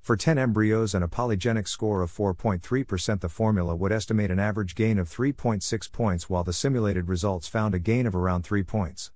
For 0.00 0.16
10 0.16 0.38
embryos 0.38 0.94
and 0.94 1.02
a 1.02 1.08
polygenic 1.08 1.66
score 1.66 2.00
of 2.00 2.12
4.3%, 2.12 3.20
the 3.20 3.28
formula 3.28 3.74
would 3.74 3.90
estimate 3.90 4.30
an 4.30 4.38
average 4.38 4.76
gain 4.76 5.00
of 5.00 5.08
3.6 5.08 5.90
points, 5.90 6.30
while 6.30 6.44
the 6.44 6.52
simulated 6.52 7.08
results 7.08 7.48
found 7.48 7.74
a 7.74 7.80
gain 7.80 8.06
of 8.06 8.14
around 8.14 8.44
3 8.44 8.62
points. 8.62 9.10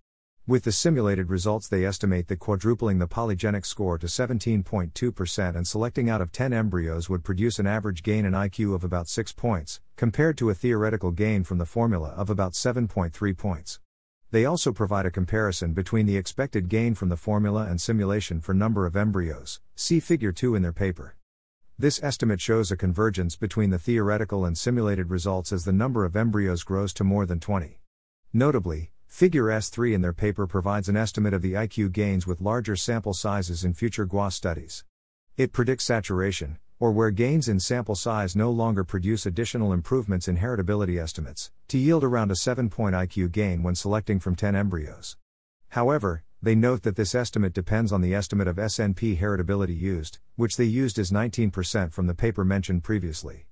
With 0.49 0.65
the 0.65 0.73
simulated 0.73 1.31
results, 1.31 1.69
they 1.69 1.85
estimate 1.85 2.27
that 2.27 2.41
quadrupling 2.41 2.99
the 2.99 3.07
polygenic 3.07 3.67
score 3.67 3.99
to 3.99 4.09
17.2% 4.09 5.57
and 5.57 5.67
selecting 5.67 6.11
out 6.11 6.21
of 6.21 6.33
10 6.33 6.53
embryos 6.53 7.09
would 7.09 7.23
produce 7.23 7.61
an 7.61 7.69
average 7.69 8.03
gain 8.03 8.25
in 8.25 8.33
IQ 8.33 8.75
of 8.75 8.83
about 8.83 9.09
6 9.09 9.31
points, 9.35 9.81
compared 9.95 10.37
to 10.39 10.51
a 10.51 10.55
theoretical 10.55 11.13
gain 11.13 11.45
from 11.45 11.59
the 11.59 11.67
formula 11.67 12.09
of 12.17 12.31
about 12.31 12.55
7.3 12.55 13.37
points. 13.37 13.79
They 14.33 14.45
also 14.45 14.73
provide 14.73 15.07
a 15.07 15.11
comparison 15.11 15.73
between 15.73 16.07
the 16.07 16.17
expected 16.17 16.69
gain 16.69 16.95
from 16.95 17.11
the 17.11 17.17
formula 17.17 17.67
and 17.67 17.81
simulation 17.81 18.41
for 18.41 18.53
number 18.53 18.85
of 18.85 18.97
embryos, 18.97 19.61
see 19.77 20.01
Figure 20.01 20.33
2 20.33 20.57
in 20.57 20.63
their 20.63 20.73
paper. 20.73 21.17
This 21.79 22.03
estimate 22.03 22.41
shows 22.41 22.73
a 22.73 22.77
convergence 22.77 23.37
between 23.37 23.71
the 23.71 23.79
theoretical 23.79 24.45
and 24.45 24.59
simulated 24.59 25.11
results 25.11 25.53
as 25.53 25.65
the 25.65 25.73
number 25.73 26.05
of 26.05 26.17
embryos 26.17 26.65
grows 26.65 26.93
to 26.95 27.05
more 27.05 27.25
than 27.25 27.39
20. 27.39 27.79
Notably, 28.33 28.91
Figure 29.07 29.45
S3 29.45 29.95
in 29.95 30.01
their 30.01 30.13
paper 30.13 30.47
provides 30.47 30.89
an 30.89 30.97
estimate 30.97 31.33
of 31.33 31.43
the 31.43 31.53
IQ 31.53 31.93
gains 31.93 32.27
with 32.27 32.41
larger 32.41 32.75
sample 32.75 33.15
sizes 33.15 33.65
in 33.65 33.75
future 33.75 34.07
GWAS 34.07 34.33
studies. 34.33 34.85
It 35.37 35.53
predicts 35.53 35.85
saturation, 35.85 36.59
or 36.79 36.93
where 36.93 37.11
gains 37.11 37.49
in 37.49 37.59
sample 37.59 37.95
size 37.95 38.37
no 38.37 38.51
longer 38.51 38.85
produce 38.85 39.27
additional 39.27 39.73
improvements 39.73 40.29
in 40.29 40.37
heritability 40.37 41.01
estimates, 41.01 41.51
to 41.69 41.79
yield 41.79 42.05
around 42.05 42.31
a 42.31 42.37
7 42.37 42.69
point 42.69 42.95
IQ 42.95 43.33
gain 43.33 43.63
when 43.63 43.75
selecting 43.75 44.21
from 44.21 44.37
10 44.37 44.55
embryos. 44.55 45.17
However, 45.71 46.23
they 46.43 46.55
note 46.55 46.83
that 46.83 46.97
this 46.97 47.15
estimate 47.15 47.55
depends 47.55 47.93
on 47.93 48.03
the 48.03 48.15
estimate 48.15 48.47
of 48.47 48.57
SNP 48.57 49.19
heritability 49.19 49.79
used, 49.79 50.19
which 50.37 50.57
they 50.57 50.65
used 50.65 50.99
as 50.99 51.11
19% 51.11 51.93
from 51.93 52.07
the 52.07 52.15
paper 52.15 52.45
mentioned 52.45 52.85
previously. 52.85 53.47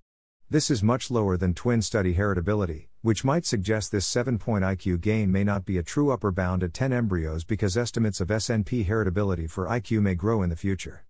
This 0.50 0.70
is 0.70 0.82
much 0.82 1.10
lower 1.10 1.38
than 1.38 1.54
twin 1.54 1.80
study 1.80 2.14
heritability, 2.14 2.88
which 3.00 3.24
might 3.24 3.46
suggest 3.46 3.90
this 3.90 4.06
7 4.06 4.38
point 4.38 4.62
IQ 4.62 5.00
gain 5.00 5.32
may 5.32 5.42
not 5.42 5.64
be 5.64 5.78
a 5.78 5.82
true 5.82 6.12
upper 6.12 6.30
bound 6.30 6.62
at 6.62 6.74
10 6.74 6.92
embryos 6.92 7.44
because 7.44 7.76
estimates 7.76 8.20
of 8.20 8.28
SNP 8.28 8.86
heritability 8.86 9.50
for 9.50 9.66
IQ 9.66 10.02
may 10.02 10.14
grow 10.14 10.42
in 10.42 10.50
the 10.50 10.56
future. 10.56 11.04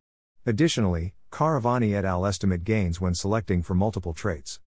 Additionally, 0.46 1.14
Karavani 1.32 1.94
et 1.94 2.04
al. 2.04 2.26
estimate 2.26 2.64
gains 2.64 3.00
when 3.00 3.14
selecting 3.14 3.62
for 3.62 3.72
multiple 3.74 4.12
traits. 4.12 4.60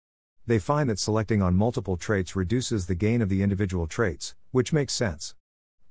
They 0.47 0.57
find 0.57 0.89
that 0.89 0.97
selecting 0.97 1.43
on 1.43 1.53
multiple 1.53 1.97
traits 1.97 2.35
reduces 2.35 2.87
the 2.87 2.95
gain 2.95 3.21
of 3.21 3.29
the 3.29 3.43
individual 3.43 3.85
traits, 3.85 4.33
which 4.49 4.73
makes 4.73 4.93
sense. 4.93 5.35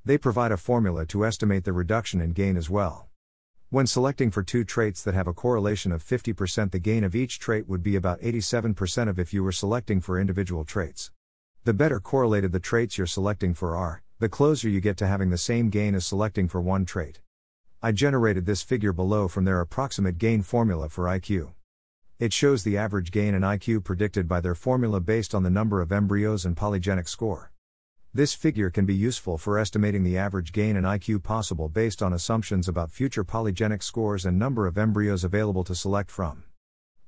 They 0.04 0.18
provide 0.18 0.50
a 0.50 0.56
formula 0.56 1.06
to 1.06 1.24
estimate 1.24 1.62
the 1.62 1.72
reduction 1.72 2.20
in 2.20 2.32
gain 2.32 2.56
as 2.56 2.68
well. 2.68 3.06
When 3.70 3.86
selecting 3.86 4.32
for 4.32 4.42
two 4.42 4.64
traits 4.64 5.04
that 5.04 5.14
have 5.14 5.28
a 5.28 5.32
correlation 5.32 5.92
of 5.92 6.02
50%, 6.02 6.72
the 6.72 6.80
gain 6.80 7.04
of 7.04 7.14
each 7.14 7.38
trait 7.38 7.68
would 7.68 7.84
be 7.84 7.94
about 7.94 8.20
87% 8.22 9.08
of 9.08 9.20
if 9.20 9.32
you 9.32 9.44
were 9.44 9.52
selecting 9.52 10.00
for 10.00 10.18
individual 10.18 10.64
traits. 10.64 11.12
The 11.62 11.74
better 11.74 12.00
correlated 12.00 12.50
the 12.50 12.58
traits 12.58 12.98
you're 12.98 13.06
selecting 13.06 13.54
for 13.54 13.76
are, 13.76 14.02
the 14.18 14.28
closer 14.28 14.68
you 14.68 14.80
get 14.80 14.96
to 14.96 15.06
having 15.06 15.30
the 15.30 15.38
same 15.38 15.70
gain 15.70 15.94
as 15.94 16.04
selecting 16.04 16.48
for 16.48 16.60
one 16.60 16.84
trait. 16.84 17.20
I 17.86 17.92
generated 17.92 18.46
this 18.46 18.64
figure 18.64 18.92
below 18.92 19.28
from 19.28 19.44
their 19.44 19.60
approximate 19.60 20.18
gain 20.18 20.42
formula 20.42 20.88
for 20.88 21.04
IQ. 21.04 21.52
It 22.18 22.32
shows 22.32 22.64
the 22.64 22.76
average 22.76 23.12
gain 23.12 23.32
in 23.32 23.42
IQ 23.42 23.84
predicted 23.84 24.26
by 24.26 24.40
their 24.40 24.56
formula 24.56 25.00
based 25.00 25.36
on 25.36 25.44
the 25.44 25.50
number 25.50 25.80
of 25.80 25.92
embryos 25.92 26.44
and 26.44 26.56
polygenic 26.56 27.06
score. 27.06 27.52
This 28.12 28.34
figure 28.34 28.70
can 28.70 28.86
be 28.86 28.94
useful 28.96 29.38
for 29.38 29.56
estimating 29.56 30.02
the 30.02 30.18
average 30.18 30.50
gain 30.50 30.74
in 30.74 30.82
IQ 30.82 31.22
possible 31.22 31.68
based 31.68 32.02
on 32.02 32.12
assumptions 32.12 32.66
about 32.66 32.90
future 32.90 33.22
polygenic 33.22 33.84
scores 33.84 34.26
and 34.26 34.36
number 34.36 34.66
of 34.66 34.76
embryos 34.76 35.22
available 35.22 35.62
to 35.62 35.76
select 35.76 36.10
from. 36.10 36.42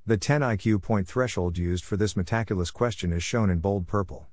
The 0.05 0.15
10 0.15 0.39
IQ 0.39 0.81
point 0.81 1.09
threshold 1.09 1.57
used 1.57 1.83
for 1.83 1.97
this 1.97 2.13
Metaculus 2.13 2.71
question 2.71 3.11
is 3.11 3.21
shown 3.21 3.49
in 3.49 3.59
bold 3.59 3.85
purple. 3.85 4.27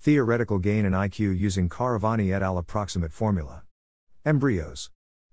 Theoretical 0.00 0.58
gain 0.58 0.84
in 0.84 0.92
IQ 0.92 1.38
using 1.38 1.70
Karavani 1.70 2.34
et 2.34 2.42
al. 2.42 2.58
approximate 2.58 3.14
formula. 3.14 3.62
Embryos. 4.26 4.90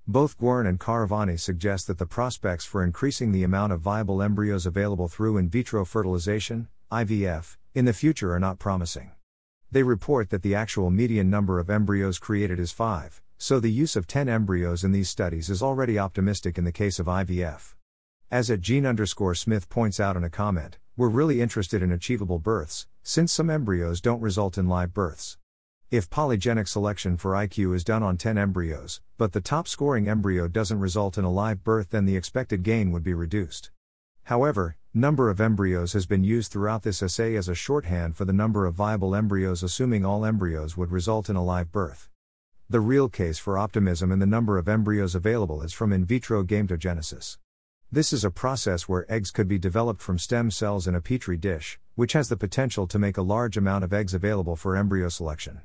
Both 0.08 0.38
Gwern 0.38 0.68
and 0.68 0.80
Karavani 0.80 1.40
suggest 1.40 1.88
that 1.88 1.98
the 1.98 2.06
prospects 2.06 2.64
for 2.64 2.84
increasing 2.84 3.32
the 3.32 3.42
amount 3.42 3.74
of 3.74 3.82
viable 3.82 4.22
embryos 4.22 4.68
available 4.68 5.08
through 5.08 5.38
in 5.38 5.50
vitro 5.50 5.84
fertilization, 5.84 6.68
IVF, 6.92 7.58
in 7.74 7.86
the 7.86 7.94
future 7.94 8.32
are 8.32 8.40
not 8.40 8.60
promising. 8.60 9.14
They 9.72 9.82
report 9.82 10.30
that 10.30 10.44
the 10.44 10.54
actual 10.54 10.92
median 10.92 11.32
number 11.32 11.58
of 11.58 11.72
embryos 11.72 12.20
created 12.20 12.60
is 12.60 12.72
5, 12.72 13.20
so 13.40 13.60
the 13.60 13.72
use 13.72 13.96
of 13.96 14.06
10 14.06 14.30
embryos 14.30 14.84
in 14.84 14.92
these 14.92 15.10
studies 15.10 15.50
is 15.50 15.64
already 15.64 15.98
optimistic 15.98 16.60
in 16.60 16.66
the 16.66 16.72
case 16.72 17.00
of 17.00 17.08
IVF. 17.08 17.74
As 18.30 18.52
at 18.52 18.62
Gene 18.62 18.86
underscore 18.86 19.34
Smith 19.34 19.70
points 19.70 20.00
out 20.00 20.16
in 20.16 20.24
a 20.24 20.30
comment, 20.30 20.78
we're 20.96 21.10
really 21.10 21.42
interested 21.42 21.82
in 21.82 21.92
achievable 21.92 22.38
births, 22.38 22.86
since 23.02 23.32
some 23.32 23.50
embryos 23.50 24.02
don't 24.02 24.22
result 24.22 24.56
in 24.56 24.70
live 24.70 24.94
births. 24.94 25.40
If 25.92 26.10
polygenic 26.10 26.68
selection 26.68 27.16
for 27.16 27.34
IQ 27.34 27.76
is 27.76 27.84
done 27.84 28.02
on 28.02 28.18
10 28.18 28.40
embryos, 28.40 29.02
but 29.20 29.34
the 29.34 29.40
top 29.40 29.68
scoring 29.68 30.08
embryo 30.08 30.48
doesn't 30.48 30.80
result 30.80 31.16
in 31.16 31.24
a 31.24 31.32
live 31.32 31.64
birth, 31.64 31.92
then 31.92 32.06
the 32.06 32.18
expected 32.18 32.64
gain 32.64 32.92
would 32.92 33.04
be 33.04 33.14
reduced. 33.14 33.70
However, 34.24 34.78
number 34.96 35.30
of 35.30 35.40
embryos 35.40 35.94
has 35.94 36.08
been 36.08 36.24
used 36.24 36.52
throughout 36.52 36.82
this 36.82 37.04
essay 37.04 37.36
as 37.36 37.48
a 37.48 37.54
shorthand 37.54 38.18
for 38.18 38.26
the 38.26 38.34
number 38.34 38.66
of 38.66 38.74
viable 38.74 39.14
embryos, 39.14 39.62
assuming 39.62 40.04
all 40.04 40.26
embryos 40.26 40.76
would 40.76 40.92
result 40.92 41.30
in 41.30 41.36
a 41.36 41.44
live 41.44 41.72
birth. 41.72 42.10
The 42.68 42.80
real 42.80 43.08
case 43.08 43.38
for 43.38 43.56
optimism 43.56 44.12
in 44.12 44.18
the 44.18 44.26
number 44.26 44.58
of 44.58 44.68
embryos 44.68 45.14
available 45.14 45.62
is 45.62 45.72
from 45.72 45.94
in 45.94 46.04
vitro 46.04 46.44
gametogenesis. 46.44 47.38
This 47.92 48.12
is 48.12 48.26
a 48.26 48.32
process 48.32 48.90
where 48.90 49.06
eggs 49.08 49.30
could 49.30 49.48
be 49.48 49.60
developed 49.60 50.02
from 50.02 50.18
stem 50.18 50.50
cells 50.50 50.88
in 50.88 50.96
a 50.96 51.02
petri 51.02 51.38
dish, 51.38 51.80
which 51.94 52.14
has 52.14 52.28
the 52.28 52.36
potential 52.36 52.88
to 52.88 52.98
make 52.98 53.18
a 53.18 53.22
large 53.22 53.56
amount 53.56 53.84
of 53.84 53.94
eggs 53.94 54.16
available 54.16 54.56
for 54.56 54.76
embryo 54.76 55.10
selection. 55.10 55.62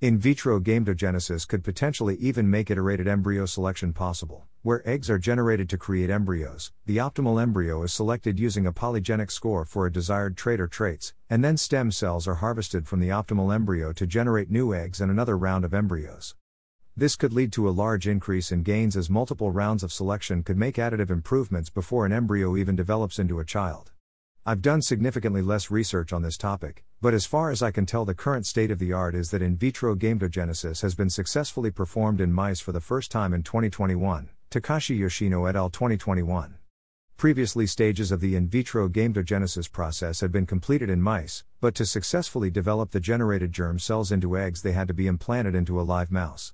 In 0.00 0.18
vitro 0.18 0.58
gametogenesis 0.60 1.46
could 1.46 1.62
potentially 1.62 2.16
even 2.16 2.50
make 2.50 2.68
iterated 2.68 3.06
embryo 3.06 3.46
selection 3.46 3.92
possible, 3.92 4.44
where 4.62 4.86
eggs 4.86 5.08
are 5.08 5.18
generated 5.18 5.68
to 5.70 5.78
create 5.78 6.10
embryos. 6.10 6.72
The 6.84 6.96
optimal 6.96 7.40
embryo 7.40 7.82
is 7.84 7.92
selected 7.92 8.38
using 8.38 8.66
a 8.66 8.72
polygenic 8.72 9.30
score 9.30 9.64
for 9.64 9.86
a 9.86 9.92
desired 9.92 10.36
trait 10.36 10.60
or 10.60 10.66
traits, 10.66 11.14
and 11.30 11.44
then 11.44 11.56
stem 11.56 11.92
cells 11.92 12.26
are 12.26 12.34
harvested 12.34 12.88
from 12.88 12.98
the 12.98 13.08
optimal 13.08 13.54
embryo 13.54 13.92
to 13.92 14.06
generate 14.06 14.50
new 14.50 14.74
eggs 14.74 15.00
and 15.00 15.12
another 15.12 15.38
round 15.38 15.64
of 15.64 15.72
embryos. 15.72 16.34
This 16.96 17.14
could 17.14 17.32
lead 17.32 17.52
to 17.52 17.68
a 17.68 17.70
large 17.70 18.08
increase 18.08 18.50
in 18.50 18.62
gains 18.62 18.96
as 18.96 19.08
multiple 19.08 19.52
rounds 19.52 19.84
of 19.84 19.92
selection 19.92 20.42
could 20.42 20.58
make 20.58 20.74
additive 20.74 21.10
improvements 21.10 21.70
before 21.70 22.04
an 22.04 22.12
embryo 22.12 22.56
even 22.56 22.74
develops 22.74 23.20
into 23.20 23.38
a 23.38 23.44
child. 23.44 23.92
I've 24.46 24.60
done 24.60 24.82
significantly 24.82 25.40
less 25.40 25.70
research 25.70 26.12
on 26.12 26.20
this 26.20 26.36
topic, 26.36 26.84
but 27.00 27.14
as 27.14 27.24
far 27.24 27.50
as 27.50 27.62
I 27.62 27.70
can 27.70 27.86
tell, 27.86 28.04
the 28.04 28.12
current 28.12 28.44
state 28.44 28.70
of 28.70 28.78
the 28.78 28.92
art 28.92 29.14
is 29.14 29.30
that 29.30 29.40
in 29.40 29.56
vitro 29.56 29.94
gametogenesis 29.94 30.82
has 30.82 30.94
been 30.94 31.08
successfully 31.08 31.70
performed 31.70 32.20
in 32.20 32.30
mice 32.30 32.60
for 32.60 32.70
the 32.70 32.80
first 32.82 33.10
time 33.10 33.32
in 33.32 33.42
2021. 33.42 34.28
Takashi 34.50 34.98
Yoshino 34.98 35.46
et 35.46 35.56
al. 35.56 35.70
2021. 35.70 36.58
Previously, 37.16 37.66
stages 37.66 38.12
of 38.12 38.20
the 38.20 38.36
in 38.36 38.46
vitro 38.46 38.86
gametogenesis 38.86 39.72
process 39.72 40.20
had 40.20 40.30
been 40.30 40.44
completed 40.44 40.90
in 40.90 41.00
mice, 41.00 41.44
but 41.62 41.74
to 41.76 41.86
successfully 41.86 42.50
develop 42.50 42.90
the 42.90 43.00
generated 43.00 43.50
germ 43.50 43.78
cells 43.78 44.12
into 44.12 44.36
eggs, 44.36 44.60
they 44.60 44.72
had 44.72 44.88
to 44.88 44.92
be 44.94 45.06
implanted 45.06 45.54
into 45.54 45.80
a 45.80 45.88
live 45.88 46.12
mouse. 46.12 46.52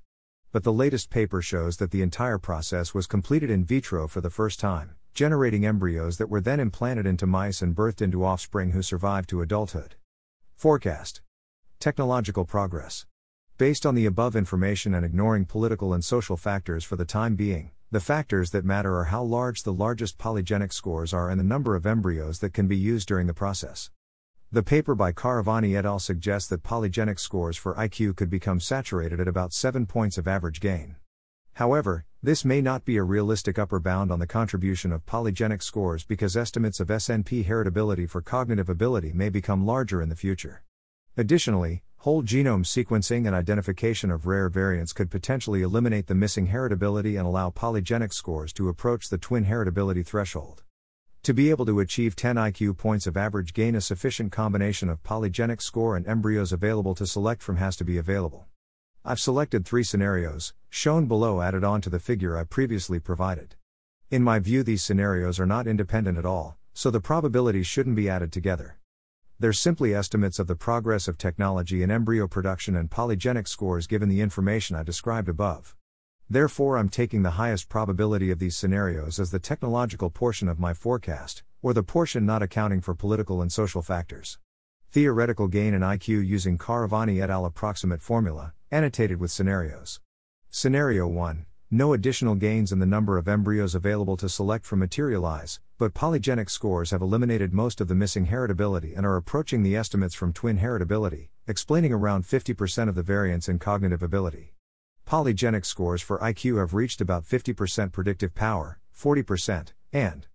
But 0.53 0.63
the 0.63 0.73
latest 0.73 1.11
paper 1.11 1.43
shows 1.43 1.79
that 1.79 1.91
the 1.91 2.03
entire 2.03 2.39
process 2.39 2.95
was 2.95 3.09
completed 3.09 3.51
in 3.51 3.65
vitro 3.65 4.07
for 4.07 4.21
the 4.21 4.31
first 4.31 4.61
time 4.61 4.95
generating 5.15 5.67
embryos 5.67 6.19
that 6.19 6.29
were 6.29 6.41
then 6.41 6.61
implanted 6.61 7.07
into 7.07 7.27
mice 7.27 7.63
and 7.63 7.75
birthed 7.75 8.01
into 8.01 8.25
offspring 8.25 8.71
who 8.71 8.83
survived 8.83 9.29
to 9.29 9.43
adulthood. 9.43 9.97
Forecast 10.57 11.21
Technological 11.79 12.45
progress. 12.45 13.07
Based 13.59 13.85
on 13.85 13.95
the 13.95 14.07
above 14.07 14.37
information 14.37 14.95
and 14.95 15.05
ignoring 15.05 15.45
political 15.45 15.93
and 15.93 16.05
social 16.05 16.37
factors 16.37 16.85
for 16.85 16.97
the 16.97 17.05
time 17.05 17.37
being, 17.37 17.73
the 17.91 18.01
factors 18.01 18.51
that 18.53 18.65
matter 18.65 18.97
are 18.97 19.07
how 19.07 19.23
large 19.23 19.65
the 19.65 19.73
largest 19.73 20.17
polygenic 20.17 20.73
scores 20.73 21.13
are 21.13 21.29
and 21.29 21.41
the 21.41 21.45
number 21.45 21.75
of 21.75 21.87
embryos 21.87 22.39
that 22.39 22.55
can 22.55 22.69
be 22.69 22.77
used 22.77 23.09
during 23.09 23.27
the 23.27 23.35
process. 23.35 23.91
The 24.53 24.63
paper 24.63 24.95
by 24.95 25.13
Karavani 25.13 25.77
et 25.77 25.85
al. 25.85 25.99
suggests 25.99 26.49
that 26.51 26.63
polygenic 26.63 27.19
scores 27.19 27.57
for 27.57 27.75
IQ 27.75 28.17
could 28.17 28.31
become 28.31 28.61
saturated 28.61 29.21
at 29.21 29.29
about 29.29 29.53
7 29.53 29.87
points 29.87 30.19
of 30.19 30.29
average 30.29 30.61
gain. 30.61 30.97
However, 31.61 32.07
this 32.23 32.43
may 32.43 32.63
not 32.63 32.87
be 32.87 32.97
a 32.97 33.03
realistic 33.03 33.59
upper 33.59 33.79
bound 33.79 34.11
on 34.11 34.19
the 34.19 34.27
contribution 34.27 34.93
of 34.93 35.05
polygenic 35.05 35.63
scores 35.63 36.05
because 36.05 36.35
estimates 36.35 36.81
of 36.81 36.89
SNP 36.89 37.45
heritability 37.45 38.09
for 38.09 38.23
cognitive 38.23 38.71
ability 38.71 39.13
may 39.13 39.29
become 39.29 39.67
larger 39.67 40.01
in 40.01 40.09
the 40.09 40.17
future. 40.17 40.63
Additionally, 41.19 41.83
whole 41.99 42.23
genome 42.23 42.65
sequencing 42.65 43.27
and 43.27 43.37
identification 43.37 44.11
of 44.11 44.25
rare 44.25 44.49
variants 44.49 44.95
could 44.95 45.11
potentially 45.11 45.61
eliminate 45.61 46.07
the 46.07 46.15
missing 46.15 46.49
heritability 46.49 47.19
and 47.19 47.27
allow 47.27 47.51
polygenic 47.51 48.15
scores 48.15 48.55
to 48.55 48.71
approach 48.71 49.11
the 49.11 49.19
twin 49.19 49.45
heritability 49.45 50.07
threshold. 50.07 50.63
To 51.25 51.35
be 51.35 51.51
able 51.51 51.67
to 51.67 51.81
achieve 51.81 52.17
10 52.17 52.37
IQ 52.37 52.79
points 52.79 53.07
of 53.07 53.19
average 53.19 53.53
gain, 53.53 53.75
a 53.75 53.83
sufficient 53.83 54.33
combination 54.33 54.89
of 54.89 55.03
polygenic 55.03 55.61
score 55.61 55.95
and 55.95 56.07
embryos 56.07 56.55
available 56.55 56.95
to 56.95 57.07
select 57.07 57.43
from 57.43 57.59
has 57.59 57.77
to 57.77 57.85
be 57.85 57.99
available. 57.99 58.47
I've 59.11 59.19
selected 59.19 59.67
three 59.67 59.83
scenarios, 59.83 60.55
shown 60.69 61.07
below 61.07 61.41
added 61.41 61.65
on 61.65 61.81
to 61.81 61.91
the 61.91 61.99
figure 61.99 62.39
I 62.39 62.45
previously 62.45 63.01
provided. 63.01 63.57
In 64.09 64.23
my 64.23 64.39
view, 64.39 64.63
these 64.63 64.85
scenarios 64.85 65.41
are 65.41 65.47
not 65.47 65.67
independent 65.67 66.17
at 66.17 66.25
all, 66.25 66.57
so 66.75 66.93
the 66.93 67.01
probabilities 67.01 67.67
shouldn't 67.67 67.97
be 67.97 68.09
added 68.09 68.31
together. 68.31 68.79
They're 69.37 69.53
simply 69.53 69.93
estimates 69.93 70.39
of 70.39 70.47
the 70.47 70.55
progress 70.55 71.09
of 71.09 71.19
technology 71.19 71.83
in 71.83 71.91
embryo 71.91 72.29
production 72.29 72.77
and 72.77 72.89
polygenic 72.89 73.49
scores 73.49 73.89
given 73.89 74.09
the 74.09 74.21
information 74.21 74.77
I 74.77 74.85
described 74.85 75.29
above. 75.29 75.75
Therefore, 76.29 76.79
I'm 76.79 76.89
taking 76.89 77.25
the 77.25 77.31
highest 77.31 77.69
probability 77.69 78.31
of 78.31 78.39
these 78.39 78.57
scenarios 78.57 79.19
as 79.19 79.33
the 79.33 79.41
technological 79.41 80.11
portion 80.11 80.49
of 80.49 80.61
my 80.61 80.73
forecast, 80.73 81.43
or 81.63 81.75
the 81.75 81.83
portion 81.83 82.25
not 82.25 82.45
accounting 82.45 82.81
for 82.81 82.95
political 82.95 83.43
and 83.43 83.51
social 83.51 83.83
factors. 83.83 84.39
Theoretical 84.93 85.47
gain 85.47 85.73
in 85.73 85.83
IQ 85.83 86.27
using 86.27 86.59
Karavani 86.59 87.23
et 87.23 87.31
al. 87.31 87.45
approximate 87.45 88.03
formula, 88.03 88.55
Annotated 88.73 89.21
with 89.21 89.31
scenarios. 89.31 90.01
Scenario 90.49 91.07
1 91.07 91.47
No 91.71 91.93
additional 91.93 92.35
gains 92.35 92.73
in 92.73 92.81
the 92.81 92.87
number 92.87 93.17
of 93.17 93.29
embryos 93.29 93.77
available 93.77 94.17
to 94.17 94.29
select 94.29 94.67
from 94.67 94.81
materialize, 94.81 95.61
but 95.79 95.95
polygenic 95.95 96.51
scores 96.51 96.91
have 96.91 97.03
eliminated 97.03 97.53
most 97.53 97.81
of 97.81 97.87
the 97.87 97.95
missing 97.95 98.27
heritability 98.27 98.97
and 98.97 99.07
are 99.07 99.15
approaching 99.15 99.63
the 99.63 99.77
estimates 99.77 100.17
from 100.17 100.33
twin 100.33 100.59
heritability, 100.59 101.29
explaining 101.47 101.93
around 101.93 102.25
50% 102.25 102.89
of 102.89 102.97
the 102.97 103.05
variance 103.05 103.49
in 103.49 103.61
cognitive 103.61 104.03
ability. 104.03 104.57
Polygenic 105.07 105.65
scores 105.65 106.03
for 106.03 106.19
IQ 106.19 106.59
have 106.59 106.75
reached 106.75 107.01
about 107.01 107.23
50% 107.23 107.93
predictive 107.93 108.35
power, 108.35 108.81
40%, 108.93 109.69
and 109.93 110.27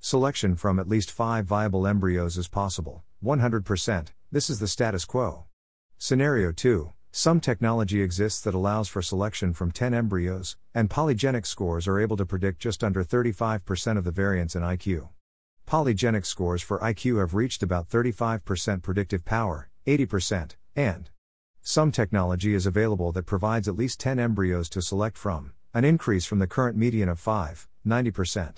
selection 0.00 0.54
from 0.54 0.78
at 0.78 0.86
least 0.86 1.10
5 1.10 1.46
viable 1.46 1.86
embryos 1.86 2.36
is 2.36 2.46
possible, 2.46 3.04
100%. 3.22 4.08
This 4.30 4.50
is 4.50 4.58
the 4.58 4.68
status 4.68 5.04
quo. 5.04 5.44
Scenario 5.98 6.52
2 6.52 6.92
some 7.14 7.40
technology 7.40 8.00
exists 8.00 8.40
that 8.40 8.54
allows 8.54 8.88
for 8.88 9.02
selection 9.02 9.52
from 9.52 9.70
10 9.70 9.92
embryos, 9.92 10.56
and 10.74 10.88
polygenic 10.88 11.44
scores 11.44 11.86
are 11.86 12.00
able 12.00 12.16
to 12.16 12.24
predict 12.24 12.58
just 12.58 12.82
under 12.82 13.04
35% 13.04 13.98
of 13.98 14.04
the 14.04 14.10
variance 14.10 14.56
in 14.56 14.62
IQ. 14.62 15.10
Polygenic 15.68 16.24
scores 16.24 16.62
for 16.62 16.78
IQ 16.78 17.20
have 17.20 17.34
reached 17.34 17.62
about 17.62 17.90
35% 17.90 18.82
predictive 18.82 19.26
power, 19.26 19.68
80%, 19.86 20.52
and 20.74 21.10
some 21.60 21.92
technology 21.92 22.54
is 22.54 22.64
available 22.64 23.12
that 23.12 23.26
provides 23.26 23.68
at 23.68 23.76
least 23.76 24.00
10 24.00 24.18
embryos 24.18 24.70
to 24.70 24.80
select 24.80 25.18
from, 25.18 25.52
an 25.74 25.84
increase 25.84 26.24
from 26.24 26.38
the 26.38 26.46
current 26.46 26.78
median 26.78 27.10
of 27.10 27.20
5, 27.20 27.68
90%. 27.86 28.56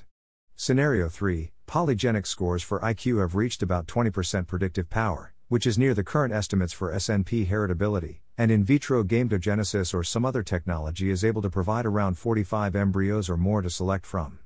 Scenario 0.54 1.08
3 1.08 1.53
Polygenic 1.66 2.26
scores 2.26 2.62
for 2.62 2.78
IQ 2.80 3.20
have 3.20 3.34
reached 3.34 3.62
about 3.62 3.86
20% 3.86 4.46
predictive 4.46 4.90
power, 4.90 5.34
which 5.48 5.66
is 5.66 5.78
near 5.78 5.94
the 5.94 6.04
current 6.04 6.32
estimates 6.32 6.72
for 6.72 6.92
SNP 6.92 7.48
heritability, 7.48 8.18
and 8.36 8.50
in 8.50 8.64
vitro 8.64 9.02
gametogenesis 9.02 9.94
or 9.94 10.04
some 10.04 10.24
other 10.24 10.42
technology 10.42 11.10
is 11.10 11.24
able 11.24 11.42
to 11.42 11.50
provide 11.50 11.86
around 11.86 12.18
45 12.18 12.76
embryos 12.76 13.28
or 13.28 13.36
more 13.36 13.62
to 13.62 13.70
select 13.70 14.06
from. 14.06 14.38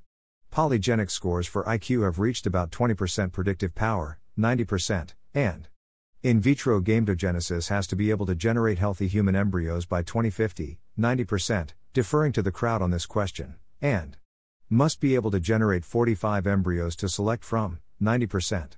Polygenic 0.52 1.10
scores 1.10 1.46
for 1.46 1.64
IQ 1.64 2.04
have 2.04 2.18
reached 2.18 2.46
about 2.46 2.70
20% 2.70 3.32
predictive 3.32 3.74
power, 3.74 4.18
90%, 4.38 5.10
and 5.34 5.68
in 6.22 6.40
vitro 6.40 6.80
gametogenesis 6.80 7.68
has 7.68 7.86
to 7.86 7.96
be 7.96 8.10
able 8.10 8.26
to 8.26 8.34
generate 8.34 8.78
healthy 8.78 9.08
human 9.08 9.36
embryos 9.36 9.86
by 9.86 10.02
2050, 10.02 10.78
90%, 10.98 11.70
deferring 11.92 12.32
to 12.32 12.42
the 12.42 12.52
crowd 12.52 12.80
on 12.80 12.90
this 12.90 13.06
question, 13.06 13.56
and 13.82 14.16
must 14.70 15.00
be 15.00 15.14
able 15.14 15.30
to 15.30 15.40
generate 15.40 15.82
45 15.82 16.46
embryos 16.46 16.94
to 16.96 17.08
select 17.08 17.42
from, 17.42 17.80
90%. 18.02 18.76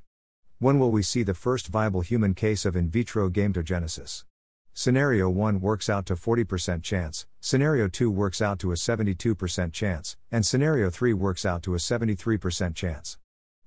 When 0.61 0.79
will 0.79 0.93
we 0.93 1.03
see 1.03 1.25
the 1.25 1.35
first 1.35 1.67
viable 1.67 2.03
human 2.03 2.33
case 2.33 2.65
of 2.65 2.77
in 2.77 2.89
vitro 2.89 3.29
gametogenesis? 3.29 4.25
Scenario 4.73 5.29
1 5.29 5.61
works 5.61 5.91
out 5.91 6.07
to 6.07 6.15
40% 6.15 6.85
chance, 6.85 7.27
Scenario 7.41 7.89
2 7.89 8.09
works 8.09 8.41
out 8.41 8.61
to 8.61 8.71
a 8.71 8.77
72% 8.77 9.73
chance, 9.73 10.17
and 10.31 10.47
Scenario 10.47 10.91
3 10.91 11.13
works 11.13 11.45
out 11.45 11.61
to 11.65 11.75
a 11.75 11.79
73% 11.79 12.77
chance. 12.77 13.19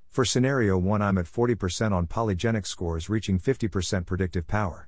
For 0.09 0.23
Scenario 0.23 0.77
1, 0.77 1.01
I'm 1.01 1.17
at 1.17 1.25
40% 1.25 1.91
on 1.91 2.07
polygenic 2.07 2.65
scores 2.65 3.09
reaching 3.09 3.37
50% 3.37 4.05
predictive 4.05 4.47
power. 4.47 4.87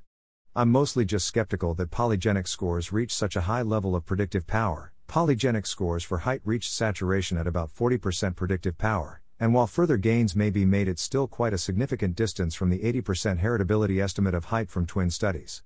I'm 0.55 0.71
mostly 0.71 1.03
just 1.03 1.27
skeptical 1.27 1.73
that 1.73 1.91
polygenic 1.91 2.47
scores 2.47 2.93
reach 2.93 3.13
such 3.13 3.35
a 3.35 3.41
high 3.41 3.63
level 3.63 3.93
of 3.93 4.05
predictive 4.05 4.47
power. 4.47 4.93
Polygenic 5.07 5.65
scores 5.65 6.03
for 6.03 6.19
height 6.19 6.41
reached 6.43 6.71
saturation 6.71 7.37
at 7.37 7.47
about 7.47 7.73
40% 7.73 8.35
predictive 8.35 8.77
power, 8.77 9.21
and 9.39 9.53
while 9.53 9.67
further 9.67 9.97
gains 9.97 10.35
may 10.35 10.49
be 10.49 10.65
made, 10.65 10.87
it's 10.87 11.01
still 11.01 11.27
quite 11.27 11.53
a 11.53 11.57
significant 11.57 12.15
distance 12.15 12.55
from 12.55 12.69
the 12.69 12.79
80% 12.79 13.39
heritability 13.39 14.01
estimate 14.01 14.33
of 14.33 14.45
height 14.45 14.69
from 14.69 14.85
twin 14.85 15.09
studies. 15.09 15.63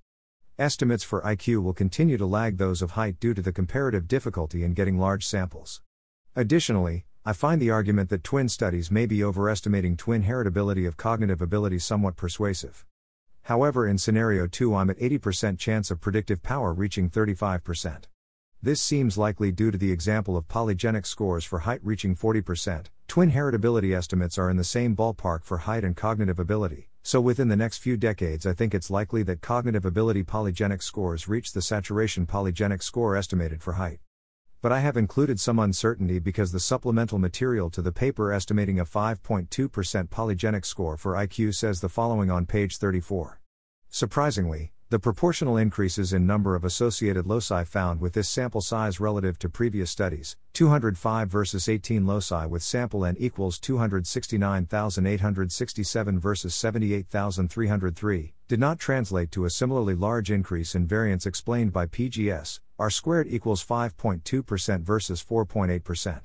Estimates 0.58 1.02
for 1.02 1.22
IQ 1.22 1.62
will 1.62 1.72
continue 1.72 2.18
to 2.18 2.26
lag 2.26 2.58
those 2.58 2.82
of 2.82 2.92
height 2.92 3.18
due 3.18 3.34
to 3.34 3.42
the 3.42 3.52
comparative 3.52 4.06
difficulty 4.06 4.62
in 4.62 4.74
getting 4.74 4.98
large 4.98 5.26
samples. 5.26 5.80
Additionally, 6.36 7.06
I 7.24 7.32
find 7.32 7.60
the 7.60 7.70
argument 7.70 8.10
that 8.10 8.24
twin 8.24 8.48
studies 8.48 8.90
may 8.90 9.06
be 9.06 9.24
overestimating 9.24 9.96
twin 9.96 10.24
heritability 10.24 10.86
of 10.86 10.96
cognitive 10.96 11.40
ability 11.40 11.78
somewhat 11.78 12.16
persuasive. 12.16 12.84
However, 13.42 13.86
in 13.86 13.98
scenario 13.98 14.46
2, 14.46 14.74
I'm 14.74 14.90
at 14.90 14.98
80% 14.98 15.58
chance 15.58 15.90
of 15.90 16.00
predictive 16.00 16.42
power 16.42 16.72
reaching 16.72 17.08
35%. 17.08 18.04
This 18.62 18.82
seems 18.82 19.16
likely 19.16 19.50
due 19.52 19.70
to 19.70 19.78
the 19.78 19.90
example 19.90 20.36
of 20.36 20.46
polygenic 20.46 21.06
scores 21.06 21.44
for 21.44 21.60
height 21.60 21.80
reaching 21.82 22.14
40%. 22.14 22.88
Twin 23.08 23.30
heritability 23.30 23.96
estimates 23.96 24.36
are 24.36 24.50
in 24.50 24.58
the 24.58 24.64
same 24.64 24.94
ballpark 24.94 25.44
for 25.44 25.58
height 25.58 25.82
and 25.82 25.96
cognitive 25.96 26.38
ability. 26.38 26.90
So, 27.02 27.22
within 27.22 27.48
the 27.48 27.56
next 27.56 27.78
few 27.78 27.96
decades, 27.96 28.44
I 28.44 28.52
think 28.52 28.74
it's 28.74 28.90
likely 28.90 29.22
that 29.22 29.40
cognitive 29.40 29.86
ability 29.86 30.24
polygenic 30.24 30.82
scores 30.82 31.26
reach 31.26 31.54
the 31.54 31.62
saturation 31.62 32.26
polygenic 32.26 32.82
score 32.82 33.16
estimated 33.16 33.62
for 33.62 33.72
height. 33.72 34.00
But 34.60 34.72
I 34.72 34.80
have 34.80 34.98
included 34.98 35.40
some 35.40 35.58
uncertainty 35.58 36.18
because 36.18 36.52
the 36.52 36.60
supplemental 36.60 37.18
material 37.18 37.70
to 37.70 37.80
the 37.80 37.92
paper 37.92 38.30
estimating 38.30 38.78
a 38.78 38.84
5.2% 38.84 39.48
polygenic 40.10 40.66
score 40.66 40.98
for 40.98 41.14
IQ 41.14 41.54
says 41.54 41.80
the 41.80 41.88
following 41.88 42.30
on 42.30 42.44
page 42.44 42.76
34. 42.76 43.40
Surprisingly, 43.88 44.74
The 44.90 44.98
proportional 44.98 45.56
increases 45.56 46.12
in 46.12 46.26
number 46.26 46.54
of 46.56 46.64
associated 46.64 47.24
loci 47.24 47.62
found 47.62 48.00
with 48.00 48.14
this 48.14 48.28
sample 48.28 48.60
size 48.60 48.98
relative 48.98 49.38
to 49.38 49.48
previous 49.48 49.88
studies, 49.88 50.36
205 50.54 51.28
versus 51.28 51.68
18 51.68 52.04
loci 52.04 52.44
with 52.46 52.64
sample 52.64 53.04
n 53.04 53.14
equals 53.16 53.60
269,867 53.60 56.18
versus 56.18 56.56
78,303, 56.56 58.34
did 58.48 58.58
not 58.58 58.80
translate 58.80 59.30
to 59.30 59.44
a 59.44 59.50
similarly 59.50 59.94
large 59.94 60.28
increase 60.28 60.74
in 60.74 60.88
variance 60.88 61.24
explained 61.24 61.72
by 61.72 61.86
PGS, 61.86 62.58
R 62.76 62.90
squared 62.90 63.28
equals 63.28 63.64
5.2% 63.64 64.82
versus 64.82 65.22
4.8%. 65.22 66.24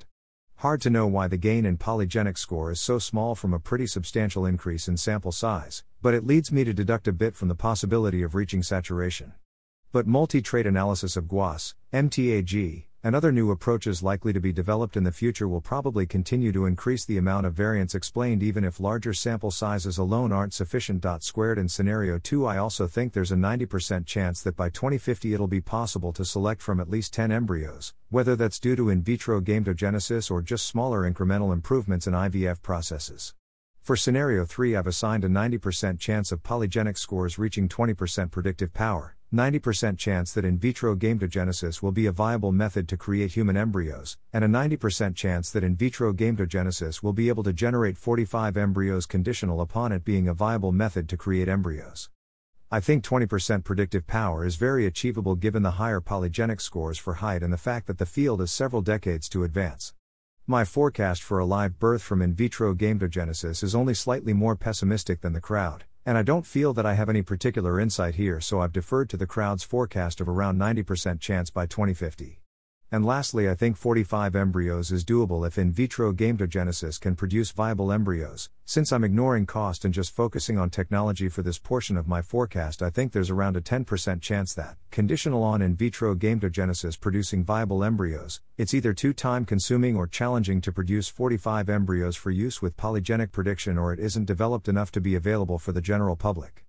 Hard 0.60 0.80
to 0.80 0.90
know 0.90 1.06
why 1.06 1.28
the 1.28 1.36
gain 1.36 1.66
in 1.66 1.76
polygenic 1.76 2.38
score 2.38 2.70
is 2.70 2.80
so 2.80 2.98
small 2.98 3.34
from 3.34 3.52
a 3.52 3.58
pretty 3.58 3.86
substantial 3.86 4.46
increase 4.46 4.88
in 4.88 4.96
sample 4.96 5.30
size, 5.30 5.84
but 6.00 6.14
it 6.14 6.26
leads 6.26 6.50
me 6.50 6.64
to 6.64 6.72
deduct 6.72 7.06
a 7.06 7.12
bit 7.12 7.36
from 7.36 7.48
the 7.48 7.54
possibility 7.54 8.22
of 8.22 8.34
reaching 8.34 8.62
saturation. 8.62 9.34
But 9.92 10.06
multi 10.06 10.40
trait 10.40 10.66
analysis 10.66 11.14
of 11.14 11.26
GWAS, 11.26 11.74
MTAG, 11.92 12.86
and 13.06 13.14
other 13.14 13.30
new 13.30 13.52
approaches 13.52 14.02
likely 14.02 14.32
to 14.32 14.40
be 14.40 14.52
developed 14.52 14.96
in 14.96 15.04
the 15.04 15.12
future 15.12 15.46
will 15.46 15.60
probably 15.60 16.04
continue 16.04 16.50
to 16.50 16.66
increase 16.66 17.04
the 17.04 17.18
amount 17.18 17.46
of 17.46 17.54
variance 17.54 17.94
explained 17.94 18.42
even 18.42 18.64
if 18.64 18.80
larger 18.80 19.14
sample 19.14 19.52
sizes 19.52 19.96
alone 19.96 20.32
aren't 20.32 20.52
sufficient. 20.52 21.06
Squared 21.20 21.56
in 21.56 21.68
scenario 21.68 22.18
2, 22.18 22.46
I 22.46 22.56
also 22.58 22.88
think 22.88 23.12
there's 23.12 23.30
a 23.30 23.36
90% 23.36 24.06
chance 24.06 24.42
that 24.42 24.56
by 24.56 24.70
2050 24.70 25.32
it'll 25.32 25.46
be 25.46 25.60
possible 25.60 26.12
to 26.14 26.24
select 26.24 26.60
from 26.60 26.80
at 26.80 26.90
least 26.90 27.14
10 27.14 27.30
embryos, 27.30 27.94
whether 28.10 28.34
that's 28.34 28.58
due 28.58 28.74
to 28.74 28.90
in 28.90 29.02
vitro 29.02 29.40
gametogenesis 29.40 30.28
or 30.28 30.42
just 30.42 30.66
smaller 30.66 31.08
incremental 31.08 31.52
improvements 31.52 32.08
in 32.08 32.12
IVF 32.12 32.60
processes. 32.60 33.34
For 33.82 33.94
scenario 33.94 34.44
3, 34.44 34.74
I've 34.74 34.88
assigned 34.88 35.22
a 35.22 35.28
90% 35.28 36.00
chance 36.00 36.32
of 36.32 36.42
polygenic 36.42 36.98
scores 36.98 37.38
reaching 37.38 37.68
20% 37.68 38.32
predictive 38.32 38.74
power. 38.74 39.15
90% 39.34 39.98
chance 39.98 40.32
that 40.32 40.44
in 40.44 40.56
vitro 40.56 40.94
gametogenesis 40.94 41.82
will 41.82 41.90
be 41.90 42.06
a 42.06 42.12
viable 42.12 42.52
method 42.52 42.88
to 42.88 42.96
create 42.96 43.32
human 43.32 43.56
embryos, 43.56 44.16
and 44.32 44.44
a 44.44 44.48
90% 44.48 45.16
chance 45.16 45.50
that 45.50 45.64
in 45.64 45.74
vitro 45.74 46.12
gametogenesis 46.12 47.02
will 47.02 47.12
be 47.12 47.28
able 47.28 47.42
to 47.42 47.52
generate 47.52 47.98
45 47.98 48.56
embryos 48.56 49.04
conditional 49.04 49.60
upon 49.60 49.90
it 49.90 50.04
being 50.04 50.28
a 50.28 50.34
viable 50.34 50.70
method 50.70 51.08
to 51.08 51.16
create 51.16 51.48
embryos. 51.48 52.08
I 52.70 52.78
think 52.78 53.02
20% 53.02 53.64
predictive 53.64 54.06
power 54.06 54.46
is 54.46 54.54
very 54.54 54.86
achievable 54.86 55.34
given 55.34 55.64
the 55.64 55.72
higher 55.72 56.00
polygenic 56.00 56.60
scores 56.60 56.96
for 56.96 57.14
height 57.14 57.42
and 57.42 57.52
the 57.52 57.58
fact 57.58 57.88
that 57.88 57.98
the 57.98 58.06
field 58.06 58.40
is 58.40 58.52
several 58.52 58.80
decades 58.80 59.28
to 59.30 59.42
advance. 59.42 59.92
My 60.46 60.64
forecast 60.64 61.24
for 61.24 61.40
a 61.40 61.44
live 61.44 61.80
birth 61.80 62.02
from 62.02 62.22
in 62.22 62.32
vitro 62.32 62.76
gametogenesis 62.76 63.64
is 63.64 63.74
only 63.74 63.94
slightly 63.94 64.32
more 64.32 64.54
pessimistic 64.54 65.20
than 65.20 65.32
the 65.32 65.40
crowd 65.40 65.84
and 66.06 66.16
I 66.16 66.22
don't 66.22 66.46
feel 66.46 66.72
that 66.74 66.86
I 66.86 66.94
have 66.94 67.08
any 67.08 67.20
particular 67.20 67.80
insight 67.80 68.14
here, 68.14 68.40
so 68.40 68.60
I've 68.60 68.72
deferred 68.72 69.10
to 69.10 69.16
the 69.16 69.26
crowd's 69.26 69.64
forecast 69.64 70.20
of 70.20 70.28
around 70.28 70.56
90% 70.56 71.20
chance 71.20 71.50
by 71.50 71.66
2050. 71.66 72.40
And 72.92 73.04
lastly, 73.04 73.50
I 73.50 73.54
think 73.56 73.76
45 73.76 74.36
embryos 74.36 74.92
is 74.92 75.04
doable 75.04 75.44
if 75.44 75.58
in 75.58 75.72
vitro 75.72 76.12
gametogenesis 76.12 77.00
can 77.00 77.16
produce 77.16 77.50
viable 77.50 77.90
embryos. 77.90 78.48
Since 78.64 78.92
I'm 78.92 79.02
ignoring 79.02 79.44
cost 79.44 79.84
and 79.84 79.92
just 79.92 80.14
focusing 80.14 80.56
on 80.56 80.70
technology 80.70 81.28
for 81.28 81.42
this 81.42 81.58
portion 81.58 81.96
of 81.96 82.06
my 82.06 82.22
forecast, 82.22 82.84
I 82.84 82.90
think 82.90 83.10
there's 83.10 83.30
around 83.30 83.56
a 83.56 83.60
10% 83.60 84.20
chance 84.20 84.54
that, 84.54 84.76
conditional 84.92 85.42
on 85.42 85.62
in 85.62 85.74
vitro 85.74 86.14
gametogenesis 86.14 87.00
producing 87.00 87.44
viable 87.44 87.82
embryos, 87.82 88.40
it's 88.56 88.72
either 88.72 88.92
too 88.92 89.12
time 89.12 89.44
consuming 89.44 89.96
or 89.96 90.06
challenging 90.06 90.60
to 90.60 90.70
produce 90.70 91.08
45 91.08 91.68
embryos 91.68 92.14
for 92.14 92.30
use 92.30 92.62
with 92.62 92.76
polygenic 92.76 93.32
prediction 93.32 93.78
or 93.78 93.92
it 93.92 93.98
isn't 93.98 94.26
developed 94.26 94.68
enough 94.68 94.92
to 94.92 95.00
be 95.00 95.16
available 95.16 95.58
for 95.58 95.72
the 95.72 95.80
general 95.80 96.14
public. 96.14 96.64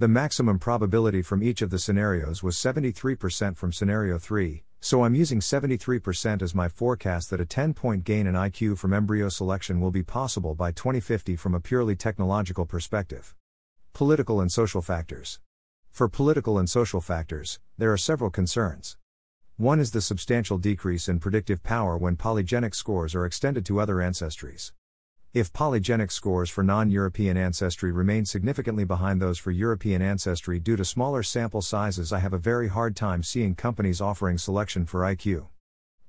The 0.00 0.08
maximum 0.08 0.58
probability 0.58 1.22
from 1.22 1.42
each 1.42 1.62
of 1.62 1.70
the 1.70 1.78
scenarios 1.78 2.42
was 2.42 2.56
73% 2.56 3.56
from 3.56 3.72
scenario 3.72 4.18
3, 4.18 4.64
so 4.82 5.04
I'm 5.04 5.14
using 5.14 5.40
73% 5.40 6.40
as 6.40 6.54
my 6.54 6.66
forecast 6.66 7.28
that 7.30 7.40
a 7.40 7.44
10 7.44 7.74
point 7.74 8.02
gain 8.04 8.26
in 8.26 8.34
IQ 8.34 8.78
from 8.78 8.94
embryo 8.94 9.28
selection 9.28 9.78
will 9.78 9.90
be 9.90 10.02
possible 10.02 10.54
by 10.54 10.72
2050 10.72 11.36
from 11.36 11.54
a 11.54 11.60
purely 11.60 11.94
technological 11.94 12.64
perspective. 12.64 13.34
Political 13.92 14.40
and 14.40 14.50
social 14.50 14.80
factors. 14.80 15.38
For 15.90 16.08
political 16.08 16.58
and 16.58 16.70
social 16.70 17.02
factors, 17.02 17.58
there 17.76 17.92
are 17.92 17.98
several 17.98 18.30
concerns. 18.30 18.96
One 19.58 19.80
is 19.80 19.90
the 19.90 20.00
substantial 20.00 20.56
decrease 20.56 21.08
in 21.08 21.20
predictive 21.20 21.62
power 21.62 21.98
when 21.98 22.16
polygenic 22.16 22.74
scores 22.74 23.14
are 23.14 23.26
extended 23.26 23.66
to 23.66 23.80
other 23.80 23.96
ancestries. 23.96 24.72
If 25.32 25.52
polygenic 25.52 26.10
scores 26.10 26.50
for 26.50 26.64
non 26.64 26.90
European 26.90 27.36
ancestry 27.36 27.92
remain 27.92 28.24
significantly 28.24 28.84
behind 28.84 29.22
those 29.22 29.38
for 29.38 29.52
European 29.52 30.02
ancestry 30.02 30.58
due 30.58 30.74
to 30.74 30.84
smaller 30.84 31.22
sample 31.22 31.62
sizes, 31.62 32.12
I 32.12 32.18
have 32.18 32.32
a 32.32 32.38
very 32.38 32.66
hard 32.66 32.96
time 32.96 33.22
seeing 33.22 33.54
companies 33.54 34.00
offering 34.00 34.38
selection 34.38 34.86
for 34.86 35.02
IQ. 35.02 35.46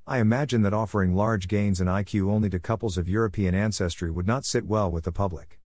I 0.08 0.18
imagine 0.18 0.64
that 0.64 0.74
offering 0.74 1.14
large 1.14 1.48
gains 1.48 1.80
in 1.80 1.86
IQ 1.86 2.32
only 2.32 2.50
to 2.50 2.58
couples 2.58 2.98
of 2.98 3.08
European 3.08 3.54
ancestry 3.54 4.10
would 4.10 4.26
not 4.26 4.44
sit 4.44 4.66
well 4.66 4.90
with 4.90 5.04
the 5.04 5.12
public. 5.12 5.60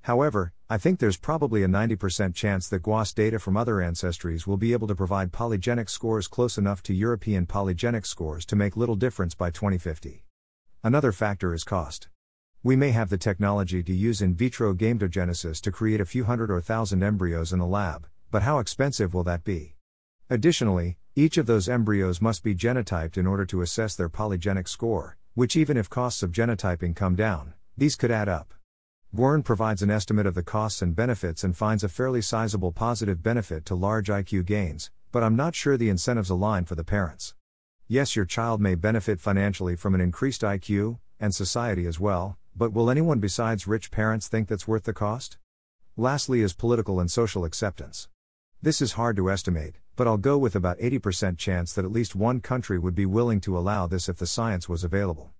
However, 0.00 0.54
I 0.70 0.78
think 0.78 0.98
there's 0.98 1.18
probably 1.18 1.62
a 1.62 1.68
90% 1.68 2.34
chance 2.34 2.66
that 2.70 2.82
GWAS 2.82 3.14
data 3.14 3.38
from 3.38 3.58
other 3.58 3.74
ancestries 3.74 4.46
will 4.46 4.56
be 4.56 4.72
able 4.72 4.88
to 4.88 4.94
provide 4.94 5.32
polygenic 5.32 5.90
scores 5.90 6.28
close 6.28 6.56
enough 6.56 6.82
to 6.84 6.94
European 6.94 7.44
polygenic 7.44 8.06
scores 8.06 8.46
to 8.46 8.56
make 8.56 8.74
little 8.74 8.96
difference 8.96 9.34
by 9.34 9.50
2050. 9.50 10.24
Another 10.82 11.12
factor 11.12 11.52
is 11.52 11.62
cost. 11.62 12.08
We 12.64 12.76
may 12.76 12.92
have 12.92 13.10
the 13.10 13.18
technology 13.18 13.82
to 13.82 13.92
use 13.92 14.22
in 14.22 14.36
vitro 14.36 14.72
gametogenesis 14.72 15.60
to 15.62 15.72
create 15.72 16.00
a 16.00 16.06
few 16.06 16.22
hundred 16.22 16.48
or 16.48 16.60
thousand 16.60 17.02
embryos 17.02 17.52
in 17.52 17.58
the 17.58 17.66
lab, 17.66 18.06
but 18.30 18.42
how 18.42 18.60
expensive 18.60 19.12
will 19.12 19.24
that 19.24 19.42
be? 19.42 19.74
Additionally, 20.30 20.96
each 21.16 21.36
of 21.38 21.46
those 21.46 21.68
embryos 21.68 22.22
must 22.22 22.44
be 22.44 22.54
genotyped 22.54 23.18
in 23.18 23.26
order 23.26 23.44
to 23.46 23.62
assess 23.62 23.96
their 23.96 24.08
polygenic 24.08 24.68
score, 24.68 25.18
which, 25.34 25.56
even 25.56 25.76
if 25.76 25.90
costs 25.90 26.22
of 26.22 26.30
genotyping 26.30 26.94
come 26.94 27.16
down, 27.16 27.54
these 27.76 27.96
could 27.96 28.12
add 28.12 28.28
up. 28.28 28.54
Gwern 29.12 29.44
provides 29.44 29.82
an 29.82 29.90
estimate 29.90 30.26
of 30.26 30.34
the 30.34 30.44
costs 30.44 30.82
and 30.82 30.94
benefits 30.94 31.42
and 31.42 31.56
finds 31.56 31.82
a 31.82 31.88
fairly 31.88 32.22
sizable 32.22 32.70
positive 32.70 33.24
benefit 33.24 33.64
to 33.64 33.74
large 33.74 34.06
IQ 34.06 34.46
gains, 34.46 34.92
but 35.10 35.24
I'm 35.24 35.34
not 35.34 35.56
sure 35.56 35.76
the 35.76 35.88
incentives 35.88 36.30
align 36.30 36.66
for 36.66 36.76
the 36.76 36.84
parents. 36.84 37.34
Yes, 37.88 38.14
your 38.14 38.24
child 38.24 38.60
may 38.60 38.76
benefit 38.76 39.18
financially 39.18 39.74
from 39.74 39.96
an 39.96 40.00
increased 40.00 40.42
IQ, 40.42 41.00
and 41.18 41.34
society 41.34 41.86
as 41.86 41.98
well, 41.98 42.38
but 42.56 42.72
will 42.72 42.90
anyone 42.90 43.18
besides 43.18 43.66
rich 43.66 43.90
parents 43.90 44.28
think 44.28 44.48
that's 44.48 44.68
worth 44.68 44.84
the 44.84 44.92
cost? 44.92 45.38
Lastly, 45.96 46.40
is 46.40 46.52
political 46.52 47.00
and 47.00 47.10
social 47.10 47.44
acceptance. 47.44 48.08
This 48.60 48.80
is 48.80 48.92
hard 48.92 49.16
to 49.16 49.30
estimate, 49.30 49.76
but 49.96 50.06
I'll 50.06 50.16
go 50.16 50.38
with 50.38 50.54
about 50.54 50.78
80% 50.78 51.36
chance 51.38 51.72
that 51.72 51.84
at 51.84 51.92
least 51.92 52.14
one 52.14 52.40
country 52.40 52.78
would 52.78 52.94
be 52.94 53.06
willing 53.06 53.40
to 53.42 53.58
allow 53.58 53.86
this 53.86 54.08
if 54.08 54.18
the 54.18 54.26
science 54.26 54.68
was 54.68 54.84
available. 54.84 55.32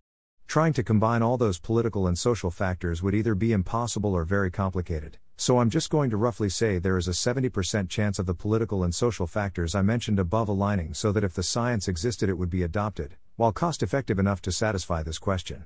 Trying 0.46 0.72
to 0.75 0.83
combine 0.83 1.22
all 1.22 1.38
those 1.38 1.59
political 1.59 2.07
and 2.07 2.18
social 2.18 2.51
factors 2.51 3.03
would 3.03 3.14
either 3.14 3.35
be 3.35 3.53
impossible 3.53 4.12
or 4.12 4.25
very 4.25 4.51
complicated, 4.51 5.18
so 5.37 5.59
I'm 5.59 5.70
just 5.70 5.90
going 5.90 6.11
to 6.11 6.16
roughly 6.16 6.48
say 6.48 6.79
there 6.79 6.98
is 6.98 7.09
a 7.09 7.12
70% 7.12 7.88
chance 7.88 8.18
of 8.18 8.27
the 8.27 8.35
political 8.35 8.85
and 8.85 8.94
social 8.94 9.27
factors 9.27 9.75
I 9.75 9.83
mentioned 9.83 10.18
above 10.18 10.48
aligning 10.48 10.92
so 10.94 11.12
that 11.12 11.25
if 11.25 11.35
the 11.35 11.42
science 11.42 11.88
existed 11.88 12.29
it 12.29 12.38
would 12.38 12.51
be 12.51 12.62
adopted, 12.62 13.16
while 13.37 13.53
cost 13.53 13.83
effective 13.83 14.18
enough 14.18 14.42
to 14.42 14.53
satisfy 14.53 15.03
this 15.03 15.18
question. 15.18 15.64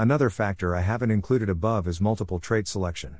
Another 0.00 0.30
factor 0.30 0.74
I 0.74 0.80
haven't 0.80 1.10
included 1.10 1.50
above 1.50 1.86
is 1.86 2.00
multiple 2.00 2.40
trait 2.40 2.66
selection. 2.66 3.18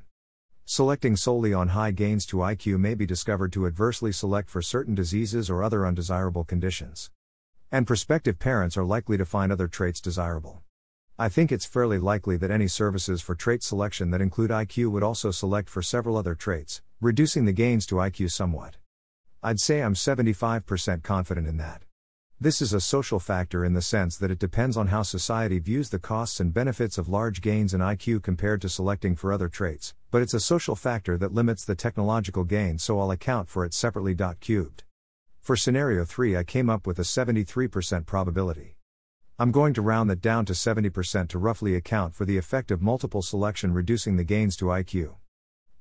Selecting 0.65 1.15
solely 1.15 1.53
on 1.53 1.69
high 1.69 1.91
gains 1.91 2.25
to 2.25 2.39
IQ 2.39 2.81
may 2.81 2.95
be 2.95 3.05
discovered 3.05 3.53
to 3.53 3.67
adversely 3.67 4.13
select 4.13 4.49
for 4.49 4.63
certain 4.63 4.95
diseases 4.95 5.51
or 5.51 5.63
other 5.63 5.87
undesirable 5.87 6.43
conditions. 6.43 7.11
And 7.71 7.87
prospective 7.87 8.39
parents 8.39 8.79
are 8.79 8.85
likely 8.87 9.19
to 9.19 9.27
find 9.27 9.53
other 9.53 9.69
traits 9.69 10.01
desirable. 10.01 10.63
I 11.19 11.29
think 11.29 11.53
it's 11.53 11.67
fairly 11.67 11.99
likely 11.99 12.39
that 12.39 12.51
any 12.51 12.67
services 12.67 13.21
for 13.21 13.35
trait 13.35 13.63
selection 13.63 14.11
that 14.13 14.23
include 14.23 14.51
IQ 14.51 14.91
would 14.91 15.03
also 15.03 15.31
select 15.31 15.69
for 15.69 15.83
several 15.83 16.17
other 16.17 16.35
traits, 16.35 16.81
reducing 16.99 17.45
the 17.45 17.53
gains 17.53 17.85
to 17.89 17.97
IQ 17.97 18.31
somewhat. 18.31 18.79
I'd 19.43 19.61
say 19.61 19.83
I'm 19.83 19.93
75% 19.93 21.03
confident 21.03 21.47
in 21.47 21.59
that. 21.59 21.83
This 22.43 22.63
is 22.63 22.73
a 22.73 22.81
social 22.81 23.21
factor 23.21 23.67
in 23.67 23.75
the 23.75 23.83
sense 23.83 24.17
that 24.17 24.31
it 24.31 24.39
depends 24.39 24.79
on 24.79 24.87
how 24.87 25.03
society 25.03 25.59
views 25.59 25.91
the 25.91 25.99
costs 25.99 26.41
and 26.41 26.55
benefits 26.55 26.97
of 26.97 27.07
large 27.07 27.43
gains 27.43 27.75
in 27.75 27.83
IQ 27.83 28.23
compared 28.23 28.63
to 28.63 28.71
selecting 28.71 29.15
for 29.15 29.31
other 29.31 29.51
traits, 29.51 29.93
but 30.11 30.23
it's 30.23 30.33
a 30.33 30.41
social 30.41 30.75
factor 30.75 31.19
that 31.19 31.35
limits 31.35 31.67
the 31.67 31.75
technological 31.75 32.45
gain, 32.45 32.79
so 32.79 32.99
I'll 32.99 33.11
account 33.11 33.51
for 33.51 33.63
it 33.67 33.75
separately. 33.75 34.17
Cubed. 34.41 34.85
For 35.39 35.55
scenario 35.55 36.07
3, 36.07 36.35
I 36.35 36.43
came 36.43 36.71
up 36.71 36.87
with 36.87 36.99
a 36.99 37.03
73% 37.03 38.07
probability. 38.07 38.79
I'm 39.39 39.53
going 39.53 39.75
to 39.75 39.83
round 39.83 40.09
that 40.09 40.23
down 40.23 40.47
to 40.47 40.55
70% 40.55 41.29
to 41.29 41.39
roughly 41.39 41.75
account 41.75 42.15
for 42.15 42.25
the 42.25 42.39
effect 42.39 42.71
of 42.71 42.81
multiple 42.81 43.21
selection 43.21 43.75
reducing 43.75 44.17
the 44.17 44.25
gains 44.25 44.57
to 44.57 44.65
IQ. 44.65 45.17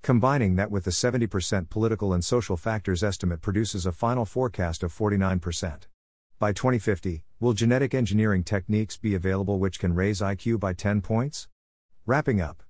Combining 0.01 0.57
that 0.57 0.71
with 0.71 0.83
the 0.83 0.91
70% 0.91 1.69
political 1.69 2.11
and 2.11 2.25
social 2.25 2.57
factors 2.57 3.01
estimate 3.01 3.39
produces 3.39 3.85
a 3.85 3.93
final 3.93 4.25
forecast 4.25 4.83
of 4.83 4.93
49%. 4.93 5.87
By 6.39 6.53
2050, 6.53 7.25
will 7.41 7.51
genetic 7.51 7.93
engineering 7.93 8.45
techniques 8.45 8.95
be 8.95 9.13
available 9.13 9.59
which 9.59 9.77
can 9.77 9.93
raise 9.93 10.21
IQ 10.21 10.57
by 10.57 10.71
10 10.71 11.01
points? 11.01 11.49
Wrapping 12.05 12.39
up. 12.39 12.63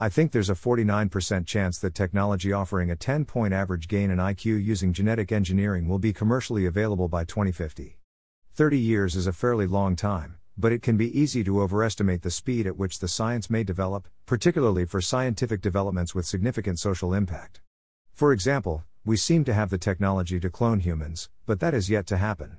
I 0.00 0.08
think 0.08 0.32
there's 0.32 0.50
a 0.50 0.54
49% 0.54 1.46
chance 1.46 1.78
that 1.78 1.94
technology 1.94 2.52
offering 2.52 2.90
a 2.90 2.96
10 2.96 3.24
point 3.24 3.54
average 3.54 3.86
gain 3.86 4.10
in 4.10 4.18
IQ 4.18 4.64
using 4.64 4.92
genetic 4.92 5.30
engineering 5.30 5.86
will 5.86 6.00
be 6.00 6.12
commercially 6.12 6.66
available 6.66 7.06
by 7.06 7.22
2050. 7.22 8.00
30 8.52 8.78
years 8.80 9.14
is 9.14 9.28
a 9.28 9.32
fairly 9.32 9.68
long 9.68 9.94
time, 9.94 10.34
but 10.58 10.72
it 10.72 10.82
can 10.82 10.96
be 10.96 11.16
easy 11.16 11.44
to 11.44 11.62
overestimate 11.62 12.22
the 12.22 12.32
speed 12.32 12.66
at 12.66 12.76
which 12.76 12.98
the 12.98 13.06
science 13.06 13.48
may 13.48 13.62
develop, 13.62 14.08
particularly 14.26 14.84
for 14.84 15.00
scientific 15.00 15.60
developments 15.60 16.16
with 16.16 16.26
significant 16.26 16.80
social 16.80 17.14
impact. 17.14 17.60
For 18.12 18.32
example, 18.32 18.82
we 19.04 19.16
seem 19.16 19.44
to 19.44 19.54
have 19.54 19.70
the 19.70 19.78
technology 19.78 20.40
to 20.40 20.50
clone 20.50 20.80
humans, 20.80 21.30
but 21.46 21.60
that 21.60 21.74
is 21.74 21.88
yet 21.88 22.08
to 22.08 22.16
happen. 22.16 22.56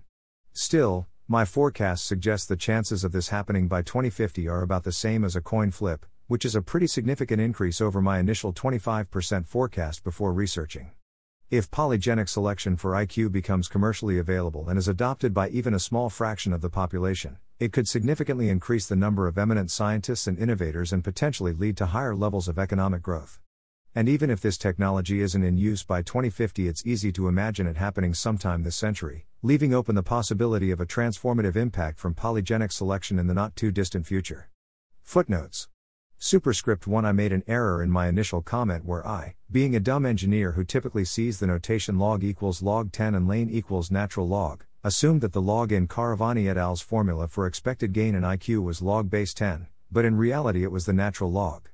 Still, 0.57 1.05
my 1.27 1.43
forecast 1.43 2.05
suggests 2.05 2.47
the 2.47 2.55
chances 2.55 3.03
of 3.03 3.11
this 3.11 3.27
happening 3.27 3.67
by 3.67 3.81
2050 3.81 4.47
are 4.47 4.61
about 4.61 4.85
the 4.85 4.93
same 4.93 5.25
as 5.25 5.35
a 5.35 5.41
coin 5.41 5.69
flip, 5.69 6.05
which 6.27 6.45
is 6.45 6.55
a 6.55 6.61
pretty 6.61 6.87
significant 6.87 7.41
increase 7.41 7.81
over 7.81 8.01
my 8.01 8.19
initial 8.19 8.53
25% 8.53 9.45
forecast 9.45 10.05
before 10.05 10.31
researching. 10.31 10.91
If 11.51 11.69
polygenic 11.71 12.29
selection 12.29 12.77
for 12.77 12.91
IQ 12.91 13.33
becomes 13.33 13.67
commercially 13.67 14.17
available 14.17 14.69
and 14.69 14.79
is 14.79 14.87
adopted 14.87 15.33
by 15.33 15.49
even 15.49 15.73
a 15.73 15.79
small 15.79 16.09
fraction 16.09 16.53
of 16.53 16.61
the 16.61 16.69
population, 16.69 17.37
it 17.59 17.73
could 17.73 17.89
significantly 17.89 18.47
increase 18.47 18.87
the 18.87 18.95
number 18.95 19.27
of 19.27 19.37
eminent 19.37 19.71
scientists 19.71 20.25
and 20.25 20.39
innovators 20.39 20.93
and 20.93 21.03
potentially 21.03 21.51
lead 21.51 21.75
to 21.75 21.87
higher 21.87 22.15
levels 22.15 22.47
of 22.47 22.57
economic 22.57 23.01
growth. 23.01 23.41
And 23.97 24.09
even 24.09 24.29
if 24.29 24.41
this 24.41 24.57
technology 24.57 25.21
isn't 25.21 25.41
in 25.41 25.57
use 25.57 25.83
by 25.83 26.01
2050, 26.01 26.67
it's 26.67 26.85
easy 26.85 27.13
to 27.13 27.29
imagine 27.29 27.65
it 27.65 27.77
happening 27.77 28.13
sometime 28.13 28.63
this 28.63 28.75
century, 28.75 29.25
leaving 29.41 29.73
open 29.73 29.95
the 29.95 30.03
possibility 30.03 30.69
of 30.69 30.81
a 30.81 30.85
transformative 30.85 31.55
impact 31.55 31.97
from 31.97 32.13
polygenic 32.13 32.73
selection 32.73 33.17
in 33.17 33.27
the 33.27 33.33
not 33.33 33.55
too 33.55 33.71
distant 33.71 34.05
future. 34.05 34.49
Footnotes 35.01 35.69
Superscript 36.17 36.87
1 36.87 37.05
I 37.05 37.13
made 37.13 37.31
an 37.31 37.43
error 37.47 37.81
in 37.81 37.89
my 37.89 38.09
initial 38.09 38.41
comment 38.41 38.83
where 38.83 39.07
I, 39.07 39.35
being 39.49 39.77
a 39.77 39.79
dumb 39.79 40.05
engineer 40.05 40.51
who 40.51 40.65
typically 40.65 41.05
sees 41.05 41.39
the 41.39 41.47
notation 41.47 41.97
log 41.97 42.21
equals 42.21 42.61
log 42.61 42.91
10 42.91 43.15
and 43.15 43.29
lane 43.29 43.49
equals 43.49 43.91
natural 43.91 44.27
log, 44.27 44.65
assumed 44.83 45.21
that 45.21 45.31
the 45.31 45.41
log 45.41 45.71
in 45.71 45.87
Karavani 45.87 46.49
et 46.49 46.57
al.'s 46.57 46.81
formula 46.81 47.29
for 47.29 47.47
expected 47.47 47.93
gain 47.93 48.13
in 48.13 48.23
IQ 48.23 48.61
was 48.61 48.81
log 48.81 49.09
base 49.09 49.33
10, 49.33 49.67
but 49.89 50.03
in 50.03 50.17
reality 50.17 50.63
it 50.63 50.71
was 50.71 50.85
the 50.85 50.91
natural 50.91 51.31
log. 51.31 51.69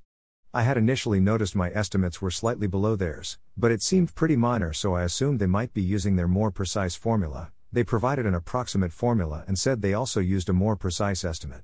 I 0.53 0.63
had 0.63 0.75
initially 0.75 1.21
noticed 1.21 1.55
my 1.55 1.71
estimates 1.71 2.21
were 2.21 2.29
slightly 2.29 2.67
below 2.67 2.97
theirs, 2.97 3.37
but 3.55 3.71
it 3.71 3.81
seemed 3.81 4.15
pretty 4.15 4.35
minor, 4.35 4.73
so 4.73 4.93
I 4.93 5.03
assumed 5.03 5.39
they 5.39 5.45
might 5.47 5.73
be 5.73 5.81
using 5.81 6.17
their 6.17 6.27
more 6.27 6.51
precise 6.51 6.93
formula. 6.93 7.51
They 7.71 7.85
provided 7.85 8.25
an 8.25 8.33
approximate 8.33 8.91
formula 8.91 9.45
and 9.47 9.57
said 9.57 9.81
they 9.81 9.93
also 9.93 10.19
used 10.19 10.49
a 10.49 10.53
more 10.53 10.75
precise 10.75 11.23
estimate. 11.23 11.63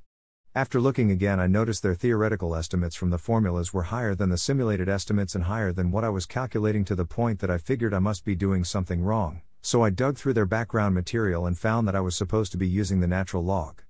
After 0.56 0.80
looking 0.80 1.12
again, 1.12 1.38
I 1.38 1.48
noticed 1.48 1.84
their 1.84 1.96
theoretical 1.96 2.56
estimates 2.56 2.96
from 2.96 3.10
the 3.10 3.18
formulas 3.18 3.74
were 3.74 3.84
higher 3.84 4.16
than 4.16 4.30
the 4.30 4.38
simulated 4.38 4.88
estimates 4.88 5.36
and 5.36 5.44
higher 5.44 5.74
than 5.74 5.92
what 5.92 6.06
I 6.06 6.10
was 6.10 6.26
calculating 6.26 6.86
to 6.86 6.96
the 6.96 7.04
point 7.04 7.40
that 7.40 7.52
I 7.52 7.58
figured 7.58 7.94
I 7.94 8.00
must 8.00 8.24
be 8.24 8.36
doing 8.36 8.64
something 8.64 9.02
wrong, 9.02 9.42
so 9.62 9.84
I 9.84 9.90
dug 9.90 10.18
through 10.18 10.34
their 10.36 10.46
background 10.46 10.96
material 10.96 11.46
and 11.46 11.60
found 11.60 11.90
that 11.90 11.96
I 11.96 12.00
was 12.00 12.16
supposed 12.16 12.54
to 12.54 12.58
be 12.58 12.70
using 12.70 13.02
the 13.02 13.08
natural 13.08 13.44
log. 13.44 13.82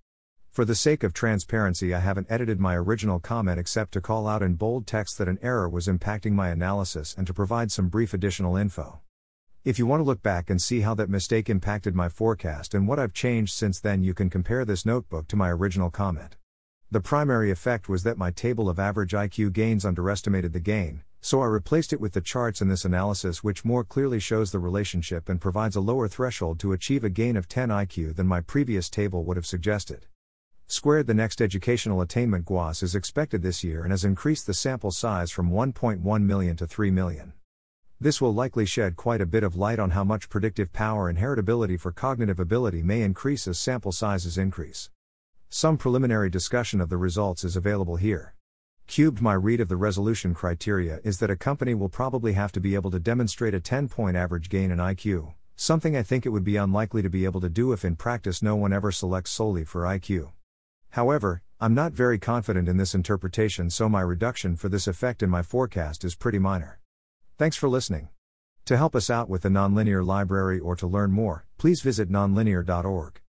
For 0.57 0.65
the 0.65 0.73
sake 0.73 1.03
of 1.03 1.13
transparency, 1.13 1.93
I 1.93 1.99
haven't 1.99 2.31
edited 2.31 2.59
my 2.59 2.75
original 2.75 3.19
comment 3.19 3.59
except 3.59 3.91
to 3.91 4.01
call 4.01 4.27
out 4.27 4.41
in 4.41 4.55
bold 4.55 4.87
text 4.87 5.19
that 5.19 5.27
an 5.27 5.37
error 5.43 5.69
was 5.69 5.85
impacting 5.85 6.31
my 6.31 6.49
analysis 6.49 7.13
and 7.15 7.27
to 7.27 7.33
provide 7.35 7.71
some 7.71 7.89
brief 7.89 8.11
additional 8.11 8.57
info. 8.57 9.01
If 9.63 9.77
you 9.77 9.85
want 9.85 9.99
to 9.99 10.03
look 10.03 10.23
back 10.23 10.49
and 10.49 10.59
see 10.59 10.81
how 10.81 10.95
that 10.95 11.11
mistake 11.11 11.47
impacted 11.47 11.93
my 11.93 12.09
forecast 12.09 12.73
and 12.73 12.87
what 12.87 12.97
I've 12.97 13.13
changed 13.13 13.53
since 13.53 13.79
then, 13.79 14.01
you 14.01 14.15
can 14.15 14.31
compare 14.31 14.65
this 14.65 14.83
notebook 14.83 15.27
to 15.27 15.35
my 15.35 15.51
original 15.51 15.91
comment. 15.91 16.37
The 16.89 17.01
primary 17.01 17.51
effect 17.51 17.87
was 17.87 18.01
that 18.01 18.17
my 18.17 18.31
table 18.31 18.67
of 18.67 18.79
average 18.79 19.11
IQ 19.11 19.53
gains 19.53 19.85
underestimated 19.85 20.53
the 20.53 20.59
gain, 20.59 21.03
so 21.21 21.39
I 21.39 21.45
replaced 21.45 21.93
it 21.93 22.01
with 22.01 22.13
the 22.13 22.21
charts 22.21 22.61
in 22.61 22.67
this 22.67 22.83
analysis, 22.83 23.43
which 23.43 23.63
more 23.63 23.83
clearly 23.83 24.19
shows 24.19 24.51
the 24.51 24.57
relationship 24.57 25.29
and 25.29 25.39
provides 25.39 25.75
a 25.75 25.81
lower 25.81 26.07
threshold 26.07 26.59
to 26.61 26.73
achieve 26.73 27.03
a 27.03 27.11
gain 27.11 27.37
of 27.37 27.47
10 27.47 27.69
IQ 27.69 28.15
than 28.15 28.25
my 28.25 28.41
previous 28.41 28.89
table 28.89 29.23
would 29.23 29.37
have 29.37 29.45
suggested. 29.45 30.07
Squared 30.69 31.07
the 31.07 31.13
next 31.13 31.41
educational 31.41 32.01
attainment 32.01 32.43
GWAS 32.45 32.83
is 32.83 32.93
expected 32.93 33.41
this 33.41 33.63
year 33.63 33.83
and 33.83 33.91
has 33.91 34.03
increased 34.03 34.45
the 34.45 34.53
sample 34.53 34.91
size 34.91 35.31
from 35.31 35.49
1.1 35.49 36.23
million 36.23 36.57
to 36.57 36.67
3 36.67 36.91
million. 36.91 37.31
This 38.01 38.19
will 38.19 38.33
likely 38.33 38.65
shed 38.65 38.97
quite 38.97 39.21
a 39.21 39.25
bit 39.25 39.45
of 39.45 39.55
light 39.55 39.79
on 39.79 39.91
how 39.91 40.03
much 40.03 40.27
predictive 40.27 40.73
power 40.73 41.07
and 41.07 41.17
heritability 41.17 41.79
for 41.79 41.93
cognitive 41.93 42.37
ability 42.37 42.83
may 42.83 43.01
increase 43.01 43.47
as 43.47 43.57
sample 43.57 43.93
sizes 43.93 44.37
increase. 44.37 44.89
Some 45.49 45.77
preliminary 45.77 46.29
discussion 46.29 46.81
of 46.81 46.89
the 46.89 46.97
results 46.97 47.45
is 47.45 47.55
available 47.55 47.95
here. 47.95 48.35
Cubed 48.87 49.21
My 49.21 49.35
read 49.35 49.61
of 49.61 49.69
the 49.69 49.77
resolution 49.77 50.33
criteria 50.33 50.99
is 51.05 51.19
that 51.19 51.31
a 51.31 51.37
company 51.37 51.75
will 51.75 51.87
probably 51.87 52.33
have 52.33 52.51
to 52.51 52.59
be 52.59 52.75
able 52.75 52.91
to 52.91 52.99
demonstrate 52.99 53.53
a 53.53 53.61
10 53.61 53.87
point 53.87 54.17
average 54.17 54.49
gain 54.49 54.71
in 54.71 54.79
IQ, 54.79 55.33
something 55.55 55.95
I 55.95 56.03
think 56.03 56.25
it 56.25 56.29
would 56.29 56.43
be 56.43 56.57
unlikely 56.57 57.03
to 57.03 57.09
be 57.09 57.23
able 57.23 57.39
to 57.39 57.49
do 57.49 57.71
if 57.71 57.85
in 57.85 57.95
practice 57.95 58.43
no 58.43 58.57
one 58.57 58.73
ever 58.73 58.91
selects 58.91 59.31
solely 59.31 59.63
for 59.63 59.83
IQ. 59.83 60.33
However, 60.91 61.41
I'm 61.59 61.73
not 61.73 61.93
very 61.93 62.19
confident 62.19 62.69
in 62.69 62.77
this 62.77 62.93
interpretation, 62.93 63.69
so 63.69 63.89
my 63.89 64.01
reduction 64.01 64.55
for 64.55 64.69
this 64.69 64.87
effect 64.87 65.23
in 65.23 65.29
my 65.29 65.41
forecast 65.41 66.03
is 66.03 66.15
pretty 66.15 66.39
minor. 66.39 66.79
Thanks 67.37 67.57
for 67.57 67.67
listening. 67.67 68.09
To 68.65 68.77
help 68.77 68.95
us 68.95 69.09
out 69.09 69.29
with 69.29 69.43
the 69.43 69.49
Nonlinear 69.49 70.05
Library 70.05 70.59
or 70.59 70.75
to 70.75 70.87
learn 70.87 71.11
more, 71.11 71.45
please 71.57 71.81
visit 71.81 72.11
nonlinear.org. 72.11 73.21